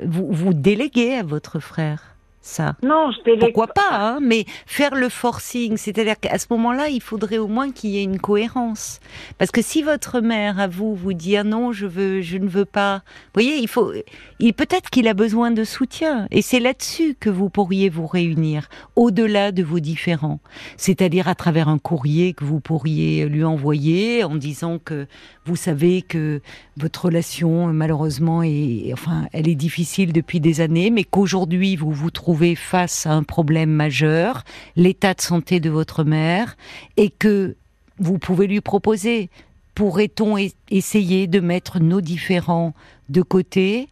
vous 0.00 0.32
vous 0.32 0.54
déléguez 0.54 1.14
à 1.14 1.22
votre 1.22 1.60
frère? 1.60 2.11
Ça. 2.42 2.74
Non, 2.82 3.12
je 3.12 3.38
Pourquoi 3.38 3.68
pas, 3.68 3.92
hein, 3.92 4.18
mais 4.20 4.44
faire 4.66 4.96
le 4.96 5.08
forcing, 5.08 5.76
c'est-à-dire 5.76 6.18
qu'à 6.18 6.38
ce 6.38 6.46
moment-là, 6.50 6.88
il 6.88 7.00
faudrait 7.00 7.38
au 7.38 7.46
moins 7.46 7.70
qu'il 7.70 7.90
y 7.90 7.98
ait 7.98 8.02
une 8.02 8.18
cohérence. 8.18 8.98
Parce 9.38 9.52
que 9.52 9.62
si 9.62 9.82
votre 9.82 10.20
mère, 10.20 10.58
à 10.58 10.66
vous, 10.66 10.96
vous 10.96 11.12
dit 11.12 11.36
ah 11.36 11.44
non, 11.44 11.72
je 11.72 11.86
veux, 11.86 12.20
je 12.20 12.38
ne 12.38 12.48
veux 12.48 12.64
pas, 12.64 12.96
vous 12.96 13.42
voyez, 13.42 13.58
il 13.58 13.68
faut, 13.68 13.92
il 14.40 14.54
peut-être 14.54 14.90
qu'il 14.90 15.06
a 15.06 15.14
besoin 15.14 15.52
de 15.52 15.62
soutien, 15.62 16.26
et 16.32 16.42
c'est 16.42 16.58
là-dessus 16.58 17.14
que 17.18 17.30
vous 17.30 17.48
pourriez 17.48 17.88
vous 17.88 18.08
réunir, 18.08 18.68
au-delà 18.96 19.52
de 19.52 19.62
vos 19.62 19.78
différends, 19.78 20.40
c'est-à-dire 20.76 21.28
à 21.28 21.36
travers 21.36 21.68
un 21.68 21.78
courrier 21.78 22.34
que 22.34 22.44
vous 22.44 22.58
pourriez 22.58 23.26
lui 23.28 23.44
envoyer 23.44 24.24
en 24.24 24.34
disant 24.34 24.80
que 24.80 25.06
vous 25.44 25.56
savez 25.56 26.02
que 26.02 26.40
votre 26.76 27.06
relation, 27.06 27.68
malheureusement, 27.68 28.42
est, 28.42 28.90
enfin, 28.92 29.26
elle 29.32 29.48
est 29.48 29.54
difficile 29.54 30.12
depuis 30.12 30.40
des 30.40 30.60
années, 30.60 30.90
mais 30.90 31.04
qu'aujourd'hui 31.04 31.76
vous 31.76 31.92
vous 31.92 32.10
trouvez 32.10 32.31
face 32.56 33.06
à 33.06 33.12
un 33.12 33.22
problème 33.22 33.70
majeur, 33.70 34.44
l'état 34.76 35.14
de 35.14 35.20
santé 35.20 35.60
de 35.60 35.70
votre 35.70 36.04
mère, 36.04 36.56
et 36.96 37.10
que 37.10 37.56
vous 37.98 38.18
pouvez 38.18 38.46
lui 38.46 38.60
proposer, 38.60 39.30
pourrait-on 39.74 40.36
essayer 40.70 41.26
de 41.26 41.40
mettre 41.40 41.80
nos 41.80 42.00
différends 42.00 42.74
de 43.08 43.22
côté 43.22 43.88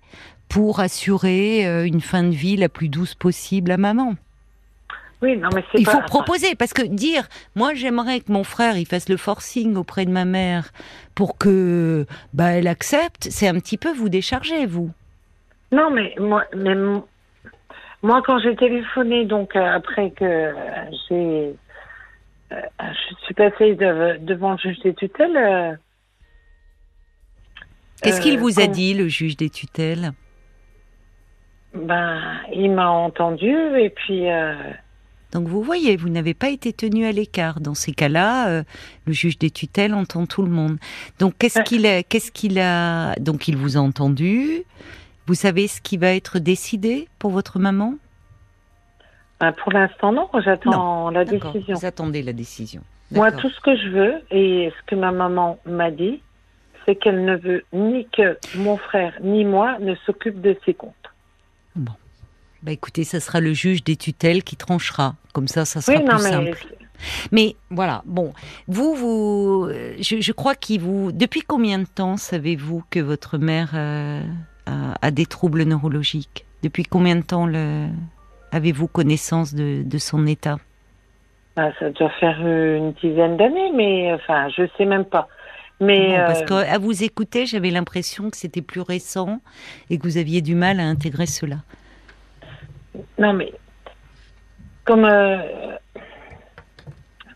pour 0.48 0.80
assurer 0.80 1.66
euh, 1.66 1.86
une 1.86 2.00
fin 2.00 2.24
de 2.24 2.34
vie 2.34 2.56
la 2.56 2.68
plus 2.68 2.88
douce 2.88 3.14
possible 3.14 3.70
à 3.70 3.76
maman? 3.76 4.16
Oui, 5.22 5.36
non, 5.36 5.50
mais 5.54 5.62
il 5.74 5.86
faut 5.86 6.00
proposer 6.00 6.54
parce 6.54 6.72
que 6.72 6.82
dire, 6.82 7.28
moi 7.54 7.74
j'aimerais 7.74 8.20
que 8.20 8.32
mon 8.32 8.42
frère 8.42 8.78
il 8.78 8.86
fasse 8.86 9.10
le 9.10 9.18
forcing 9.18 9.76
auprès 9.76 10.06
de 10.06 10.10
ma 10.10 10.24
mère 10.24 10.72
pour 11.14 11.36
que 11.36 12.06
bah 12.32 12.52
elle 12.52 12.66
accepte, 12.66 13.28
c'est 13.30 13.46
un 13.46 13.60
petit 13.60 13.76
peu 13.76 13.92
vous 13.92 14.08
décharger 14.08 14.64
vous. 14.64 14.90
Non, 15.72 15.90
mais 15.90 16.14
moi, 16.18 16.44
mais 16.56 16.74
moi, 18.02 18.22
quand 18.24 18.38
j'ai 18.38 18.56
téléphoné, 18.56 19.26
donc 19.26 19.54
euh, 19.56 19.74
après 19.74 20.10
que 20.10 20.24
euh, 20.24 20.52
j'ai, 21.08 21.54
euh, 22.52 22.60
je 22.80 23.14
suis 23.24 23.34
passée 23.34 23.74
devant 23.74 24.52
le 24.52 24.58
juge 24.58 24.78
des 24.80 24.94
tutelles. 24.94 25.78
Qu'est-ce 28.02 28.22
qu'il 28.22 28.38
vous 28.38 28.60
a 28.60 28.66
dit, 28.66 28.94
le 28.94 29.08
juge 29.08 29.36
des 29.36 29.50
tutelles? 29.50 30.12
Ben, 31.74 32.18
il 32.52 32.72
m'a 32.72 32.88
entendu 32.88 33.54
et 33.78 33.90
puis. 33.90 34.24
Donc 35.32 35.46
vous 35.46 35.62
voyez, 35.62 35.96
vous 35.96 36.08
n'avez 36.08 36.32
pas 36.32 36.48
été 36.48 36.72
tenu 36.72 37.04
à 37.04 37.12
l'écart. 37.12 37.60
Dans 37.60 37.74
ces 37.74 37.92
cas-là, 37.92 38.62
le 39.06 39.12
juge 39.12 39.38
des 39.38 39.50
tutelles 39.50 39.92
entend 39.92 40.24
tout 40.24 40.42
le 40.42 40.50
monde. 40.50 40.78
Donc 41.18 41.34
qu'est-ce 41.38 41.60
qu'il 41.60 41.86
a, 41.86 42.02
qu'est-ce 42.02 42.32
qu'il 42.32 42.58
a 42.58 43.14
Donc 43.16 43.46
il 43.46 43.56
vous 43.58 43.76
a 43.76 43.80
entendu? 43.80 44.64
Vous 45.30 45.36
savez 45.36 45.68
ce 45.68 45.80
qui 45.80 45.96
va 45.96 46.12
être 46.12 46.40
décidé 46.40 47.06
pour 47.20 47.30
votre 47.30 47.60
maman? 47.60 47.94
Bah, 49.38 49.52
Pour 49.52 49.70
l'instant, 49.70 50.10
non. 50.10 50.28
J'attends 50.44 51.08
la 51.10 51.24
décision. 51.24 51.76
Vous 51.76 51.86
attendez 51.86 52.24
la 52.24 52.32
décision. 52.32 52.82
Moi, 53.12 53.30
tout 53.30 53.48
ce 53.48 53.60
que 53.60 53.76
je 53.76 53.90
veux 53.90 54.14
et 54.32 54.72
ce 54.76 54.86
que 54.86 54.96
ma 54.96 55.12
maman 55.12 55.60
m'a 55.66 55.92
dit, 55.92 56.20
c'est 56.84 56.96
qu'elle 56.96 57.24
ne 57.24 57.36
veut 57.36 57.64
ni 57.72 58.08
que 58.08 58.38
mon 58.56 58.76
frère 58.76 59.12
ni 59.22 59.44
moi 59.44 59.78
ne 59.78 59.94
s'occupent 60.04 60.40
de 60.40 60.56
ses 60.66 60.74
comptes. 60.74 60.94
Bon. 61.76 61.92
Bah 62.64 62.72
écoutez, 62.72 63.04
ça 63.04 63.20
sera 63.20 63.38
le 63.38 63.52
juge 63.52 63.84
des 63.84 63.94
tutelles 63.94 64.42
qui 64.42 64.56
tranchera. 64.56 65.14
Comme 65.32 65.46
ça, 65.46 65.64
ça 65.64 65.80
sera 65.80 66.00
plus 66.00 66.18
simple. 66.18 66.58
Mais 67.30 67.54
voilà, 67.70 68.02
bon, 68.04 68.32
vous, 68.66 68.96
vous, 68.96 69.68
je, 70.00 70.32
crois 70.32 70.56
qu'il 70.56 70.80
vous. 70.80 71.12
Depuis 71.12 71.42
combien 71.42 71.78
de 71.78 71.86
temps 71.86 72.16
savez-vous 72.16 72.82
que 72.90 72.98
votre 72.98 73.38
mère 73.38 73.70
euh, 73.74 74.22
a, 75.00 75.10
des 75.10 75.26
troubles 75.26 75.62
neurologiques 75.64 76.44
Depuis 76.62 76.84
combien 76.84 77.16
de 77.16 77.22
temps 77.22 77.48
avez-vous 78.52 78.86
connaissance 78.86 79.54
de, 79.54 79.98
son 79.98 80.26
état? 80.26 80.56
Ah, 81.56 81.70
Ça 81.78 81.90
doit 81.90 82.10
faire 82.20 82.40
une 82.40 82.92
dizaine 82.92 83.36
d'années, 83.36 83.72
mais 83.74 84.12
enfin, 84.12 84.48
je 84.48 84.64
sais 84.76 84.84
même 84.84 85.04
pas. 85.04 85.28
Mais 85.80 86.14
parce 86.14 86.42
euh, 86.42 86.44
qu'à 86.44 86.78
vous 86.78 87.02
écouter, 87.02 87.46
j'avais 87.46 87.70
l'impression 87.70 88.28
que 88.30 88.36
c'était 88.36 88.60
plus 88.60 88.82
récent 88.82 89.40
et 89.88 89.98
que 89.98 90.02
vous 90.02 90.18
aviez 90.18 90.42
du 90.42 90.54
mal 90.54 90.78
à 90.78 90.82
intégrer 90.82 91.26
cela. 91.26 91.56
Non, 93.18 93.32
mais 93.32 93.52
comme 94.84 95.06
euh, 95.06 95.38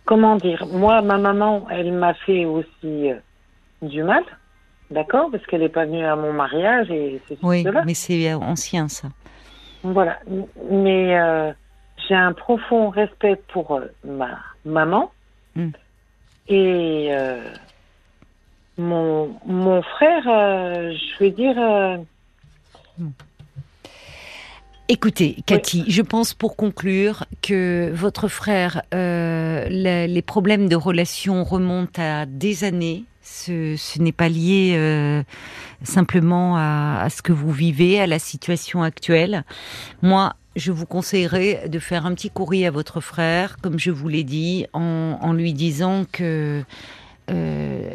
comment 0.04 0.36
dire, 0.36 0.66
moi, 0.66 1.00
ma 1.00 1.16
maman, 1.16 1.66
elle 1.70 1.92
m'a 1.92 2.12
fait 2.12 2.44
aussi 2.44 3.10
euh, 3.10 3.16
du 3.80 4.02
mal. 4.02 4.24
D'accord 4.94 5.28
Parce 5.32 5.44
qu'elle 5.46 5.60
n'est 5.60 5.68
pas 5.68 5.86
venue 5.86 6.04
à 6.04 6.14
mon 6.14 6.32
mariage 6.32 6.88
et 6.88 7.20
c'est 7.26 7.36
Oui, 7.42 7.66
mais 7.84 7.94
c'est 7.94 8.32
ancien 8.32 8.88
ça. 8.88 9.08
Voilà. 9.82 10.20
Mais 10.70 11.18
euh, 11.18 11.52
j'ai 12.08 12.14
un 12.14 12.32
profond 12.32 12.90
respect 12.90 13.36
pour 13.52 13.72
euh, 13.72 13.86
ma 14.04 14.38
maman. 14.64 15.10
Hmm. 15.56 15.70
Et 16.46 17.08
euh, 17.10 17.42
mon, 18.78 19.34
mon 19.46 19.82
frère, 19.82 20.22
je 20.22 21.18
vais 21.18 21.30
dire. 21.32 21.56
Hmm. 22.96 23.10
Écoutez, 24.88 25.38
Cathy, 25.46 25.84
je 25.88 26.02
pense 26.02 26.34
pour 26.34 26.56
conclure 26.56 27.24
que 27.42 27.90
votre 27.92 28.28
frère, 28.28 28.82
les 28.92 30.22
problèmes 30.24 30.68
de 30.68 30.76
relation 30.76 31.42
remontent 31.42 32.00
à 32.00 32.26
des 32.26 32.62
années 32.62 33.04
ce, 33.24 33.98
n'est 34.00 34.12
pas 34.12 34.28
lié 34.28 34.74
euh, 34.76 35.22
simplement 35.82 36.56
à, 36.56 37.08
ce 37.10 37.22
que 37.22 37.32
vous 37.32 37.50
vivez, 37.50 38.00
à 38.00 38.06
la 38.06 38.18
situation 38.18 38.82
actuelle. 38.82 39.44
Moi, 40.02 40.34
je 40.56 40.70
vous 40.70 40.86
conseillerais 40.86 41.68
de 41.68 41.78
faire 41.78 42.06
un 42.06 42.14
petit 42.14 42.30
courrier 42.30 42.66
à 42.66 42.70
votre 42.70 43.00
frère, 43.00 43.56
comme 43.60 43.78
je 43.78 43.90
vous 43.90 44.08
l'ai 44.08 44.24
dit, 44.24 44.66
en, 44.72 45.32
lui 45.32 45.52
disant 45.52 46.04
que 46.10 46.62
euh, 47.30 47.90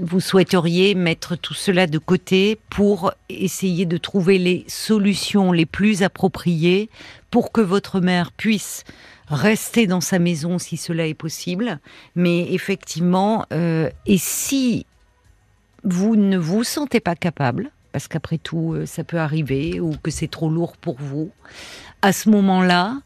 vous 0.00 0.20
souhaiteriez 0.20 0.94
mettre 0.94 1.36
tout 1.36 1.54
cela 1.54 1.86
de 1.86 1.98
côté 1.98 2.58
pour 2.68 3.12
essayer 3.28 3.86
de 3.86 3.96
trouver 3.96 4.38
les 4.38 4.64
solutions 4.66 5.52
les 5.52 5.66
plus 5.66 6.02
appropriées 6.02 6.90
pour 7.30 7.52
que 7.52 7.60
votre 7.60 8.00
mère 8.00 8.32
puisse 8.32 8.84
rester 9.28 9.86
dans 9.86 10.00
sa 10.00 10.18
maison 10.18 10.58
si 10.58 10.76
cela 10.76 11.06
est 11.06 11.14
possible. 11.14 11.78
Mais 12.14 12.52
effectivement, 12.52 13.46
euh, 13.52 13.90
et 14.06 14.18
si 14.18 14.86
vous 15.84 16.16
ne 16.16 16.38
vous 16.38 16.64
sentez 16.64 17.00
pas 17.00 17.14
capable 17.14 17.70
parce 17.94 18.08
qu'après 18.08 18.38
tout, 18.38 18.72
euh, 18.72 18.86
ça 18.86 19.04
peut 19.04 19.18
arriver, 19.18 19.78
ou 19.78 19.92
que 20.02 20.10
c'est 20.10 20.26
trop 20.26 20.50
lourd 20.50 20.76
pour 20.76 20.96
vous. 20.98 21.30
À 22.02 22.12
ce 22.12 22.28
moment-là, 22.28 22.98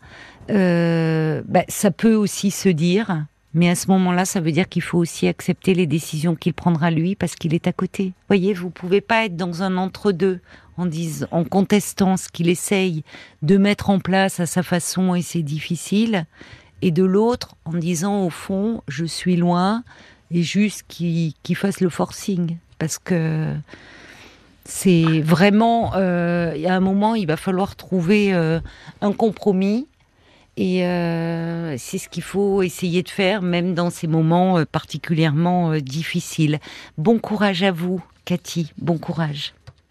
euh, 0.50 1.42
bah, 1.46 1.64
ça 1.68 1.90
peut 1.90 2.14
aussi 2.14 2.50
se 2.50 2.70
dire, 2.70 3.26
mais 3.52 3.68
à 3.68 3.74
ce 3.74 3.88
moment-là, 3.88 4.24
ça 4.24 4.40
veut 4.40 4.50
dire 4.50 4.66
qu'il 4.66 4.80
faut 4.80 4.96
aussi 4.96 5.28
accepter 5.28 5.74
les 5.74 5.86
décisions 5.86 6.34
qu'il 6.34 6.54
prendra 6.54 6.90
lui 6.90 7.16
parce 7.16 7.34
qu'il 7.34 7.52
est 7.52 7.66
à 7.66 7.72
côté. 7.74 8.14
Voyez, 8.28 8.54
vous 8.54 8.70
pouvez 8.70 9.02
pas 9.02 9.26
être 9.26 9.36
dans 9.36 9.62
un 9.62 9.76
entre-deux 9.76 10.40
en, 10.78 10.86
disant, 10.86 11.26
en 11.30 11.44
contestant 11.44 12.16
ce 12.16 12.28
qu'il 12.28 12.48
essaye 12.48 13.04
de 13.42 13.58
mettre 13.58 13.90
en 13.90 13.98
place 13.98 14.40
à 14.40 14.46
sa 14.46 14.62
façon 14.62 15.14
et 15.14 15.22
c'est 15.22 15.42
difficile, 15.42 16.24
et 16.80 16.90
de 16.90 17.04
l'autre 17.04 17.56
en 17.64 17.72
disant 17.72 18.24
au 18.24 18.30
fond, 18.30 18.82
je 18.88 19.04
suis 19.04 19.36
loin 19.36 19.82
et 20.30 20.42
juste 20.42 20.84
qu'il 20.88 21.34
fasse 21.56 21.80
le 21.80 21.90
forcing 21.90 22.56
parce 22.78 22.98
que 22.98 23.54
c'est 24.64 25.20
vraiment, 25.22 25.92
euh, 25.96 26.54
a 26.66 26.74
un 26.74 26.80
moment, 26.80 27.14
il 27.14 27.26
va 27.26 27.36
falloir 27.36 27.74
trouver 27.74 28.34
euh, 28.34 28.60
un 29.00 29.12
compromis. 29.12 29.88
Et 30.58 30.84
euh, 30.84 31.76
c'est 31.78 31.98
ce 31.98 32.08
qu'il 32.08 32.22
faut 32.22 32.62
essayer 32.62 33.02
de 33.02 33.08
faire, 33.08 33.42
même 33.42 33.74
dans 33.74 33.90
ces 33.90 34.08
moments 34.08 34.64
particulièrement 34.64 35.78
difficiles. 35.78 36.58
Bon 36.98 37.20
courage 37.20 37.62
à 37.62 37.70
vous, 37.70 38.02
Cathy. 38.24 38.72
Bon 38.76 38.98
courage. 38.98 39.54